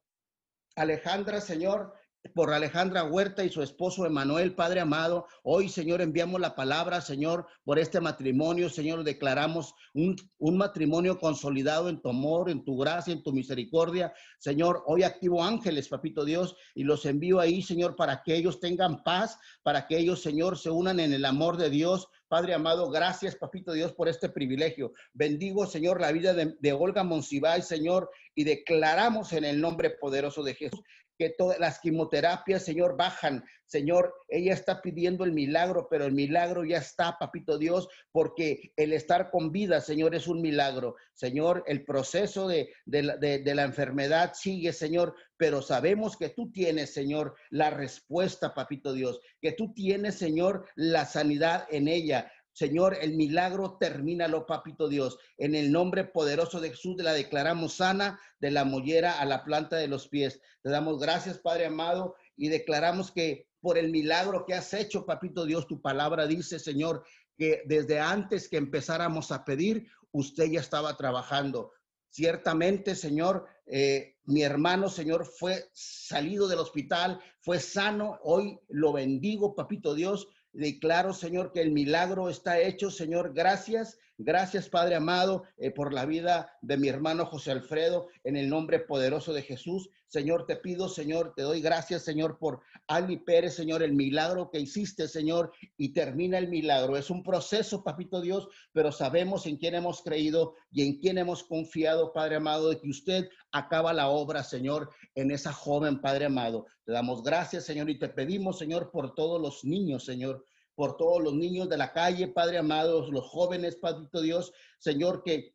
[0.77, 1.95] Alejandra, Señor,
[2.35, 5.27] por Alejandra Huerta y su esposo Emanuel, Padre amado.
[5.43, 8.69] Hoy, Señor, enviamos la palabra, Señor, por este matrimonio.
[8.69, 14.13] Señor, declaramos un, un, matrimonio consolidado en tu amor, en tu gracia, en tu misericordia.
[14.39, 19.03] Señor, hoy activo ángeles, Papito Dios, y los envío ahí, Señor, para que ellos tengan
[19.03, 23.35] paz, para que ellos, Señor, se unan en el amor de Dios, Padre amado, gracias,
[23.35, 24.93] papito Dios, por este privilegio.
[25.13, 30.55] Bendigo, Señor, la vida de, Olga Monsiváis, Señor, y declaramos en el nombre poderoso de
[30.55, 30.81] Jesús
[31.21, 33.45] que todas las quimioterapias, Señor, bajan.
[33.67, 38.95] Señor, ella está pidiendo el milagro, pero el milagro ya está, papito Dios, porque el
[38.95, 40.97] estar con vida, Señor, es un milagro.
[41.13, 46.51] Señor, el proceso de, de, de, de la enfermedad sigue, Señor, pero sabemos que tú
[46.51, 52.33] tienes, Señor, la respuesta, papito Dios, que tú tienes, Señor, la sanidad en ella.
[52.53, 55.19] Señor, el milagro termínalo, papito Dios.
[55.39, 59.77] En el nombre poderoso de Jesús, la declaramos sana de la mollera a la planta
[59.77, 60.41] de los pies.
[60.63, 65.45] Te damos gracias, Padre amado, y declaramos que por el milagro que has hecho, papito
[65.45, 67.05] Dios, tu palabra dice, Señor,
[67.37, 71.73] que desde antes que empezáramos a pedir, usted ya estaba trabajando.
[72.09, 78.19] Ciertamente, Señor, eh, mi hermano, Señor, fue salido del hospital, fue sano.
[78.25, 83.33] Hoy lo bendigo, papito Dios Declaro, Señor, que el milagro está hecho, Señor.
[83.35, 88.51] Gracias, Gracias, Padre amado, eh, por la vida de mi hermano José Alfredo, en el
[88.51, 89.89] nombre poderoso de Jesús.
[90.11, 94.59] Señor, te pido, Señor, te doy gracias, Señor, por Ali Pérez, Señor, el milagro que
[94.59, 96.97] hiciste, Señor, y termina el milagro.
[96.97, 101.45] Es un proceso, Papito Dios, pero sabemos en quién hemos creído y en quién hemos
[101.45, 106.67] confiado, Padre amado, de que usted acaba la obra, Señor, en esa joven, Padre amado.
[106.85, 110.45] Te damos gracias, Señor, y te pedimos, Señor, por todos los niños, Señor,
[110.75, 115.55] por todos los niños de la calle, Padre amado, los jóvenes, Papito Dios, Señor, que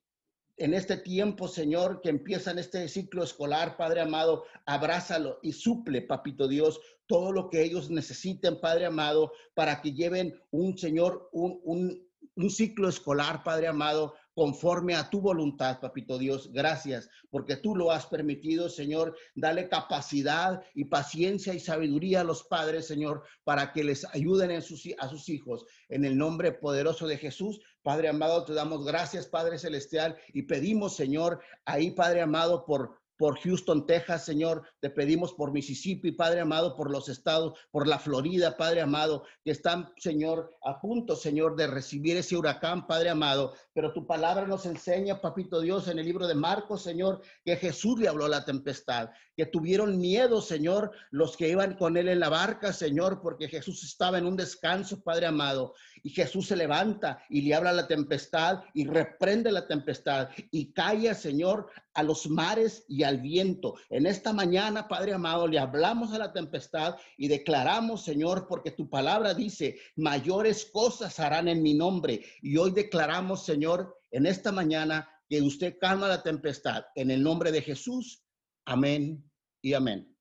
[0.58, 6.47] en este tiempo, Señor, que empiezan este ciclo escolar, Padre amado, abrázalo y suple, Papito
[6.47, 12.08] Dios, todo lo que ellos necesiten, Padre amado, para que lleven un, Señor, un, un,
[12.36, 16.51] un ciclo escolar, Padre amado, conforme a tu voluntad, papito Dios.
[16.51, 19.17] Gracias, porque tú lo has permitido, Señor.
[19.33, 24.61] Dale capacidad y paciencia y sabiduría a los padres, Señor, para que les ayuden a
[24.61, 25.65] sus hijos.
[25.89, 30.95] En el nombre poderoso de Jesús, Padre amado, te damos gracias, Padre Celestial, y pedimos,
[30.95, 34.63] Señor, ahí, Padre amado, por por Houston, Texas, Señor.
[34.79, 39.51] Te pedimos por Mississippi, Padre amado, por los estados, por la Florida, Padre amado, que
[39.51, 43.53] están, Señor, a punto, Señor, de recibir ese huracán, Padre amado.
[43.76, 47.99] Pero tu palabra nos enseña, Papito Dios, en el libro de Marcos, Señor, que Jesús
[47.99, 52.21] le habló a la tempestad, que tuvieron miedo, Señor, los que iban con él en
[52.21, 55.73] la barca, Señor, porque Jesús estaba en un descanso, Padre amado.
[56.03, 60.71] Y Jesús se levanta y le habla a la tempestad y reprende la tempestad y
[60.71, 63.76] calla, Señor, a los mares y al viento.
[63.89, 68.89] En esta mañana, Padre amado, le hablamos a la tempestad y declaramos, Señor, porque tu
[68.89, 72.23] palabra dice, mayores cosas harán en mi nombre.
[72.41, 73.64] Y hoy declaramos, Señor,
[74.11, 76.86] en esta mañana, que usted calma la tempestad.
[76.95, 78.24] En el nombre de Jesús.
[78.66, 79.30] Amén
[79.61, 80.16] y amén.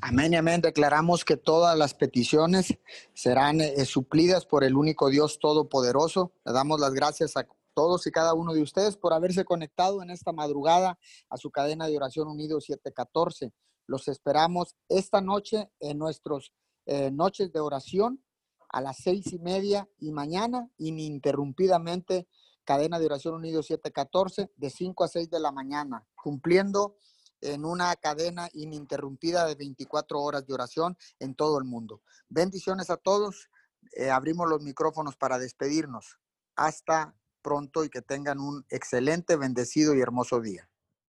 [0.00, 0.60] Amén y amén.
[0.60, 2.78] Declaramos que todas las peticiones
[3.12, 6.32] serán eh, suplidas por el único Dios Todopoderoso.
[6.44, 10.10] Le damos las gracias a todos y cada uno de ustedes por haberse conectado en
[10.10, 13.52] esta madrugada a su cadena de oración unido 714.
[13.86, 16.52] Los esperamos esta noche en nuestros
[16.86, 18.22] eh, noches de oración
[18.68, 22.28] a las seis y media y mañana ininterrumpidamente
[22.66, 26.98] cadena de oración unido 714 de 5 a 6 de la mañana, cumpliendo
[27.40, 32.02] en una cadena ininterrumpida de 24 horas de oración en todo el mundo.
[32.28, 33.48] Bendiciones a todos.
[33.92, 36.18] Eh, abrimos los micrófonos para despedirnos.
[36.56, 40.68] Hasta pronto y que tengan un excelente, bendecido y hermoso día.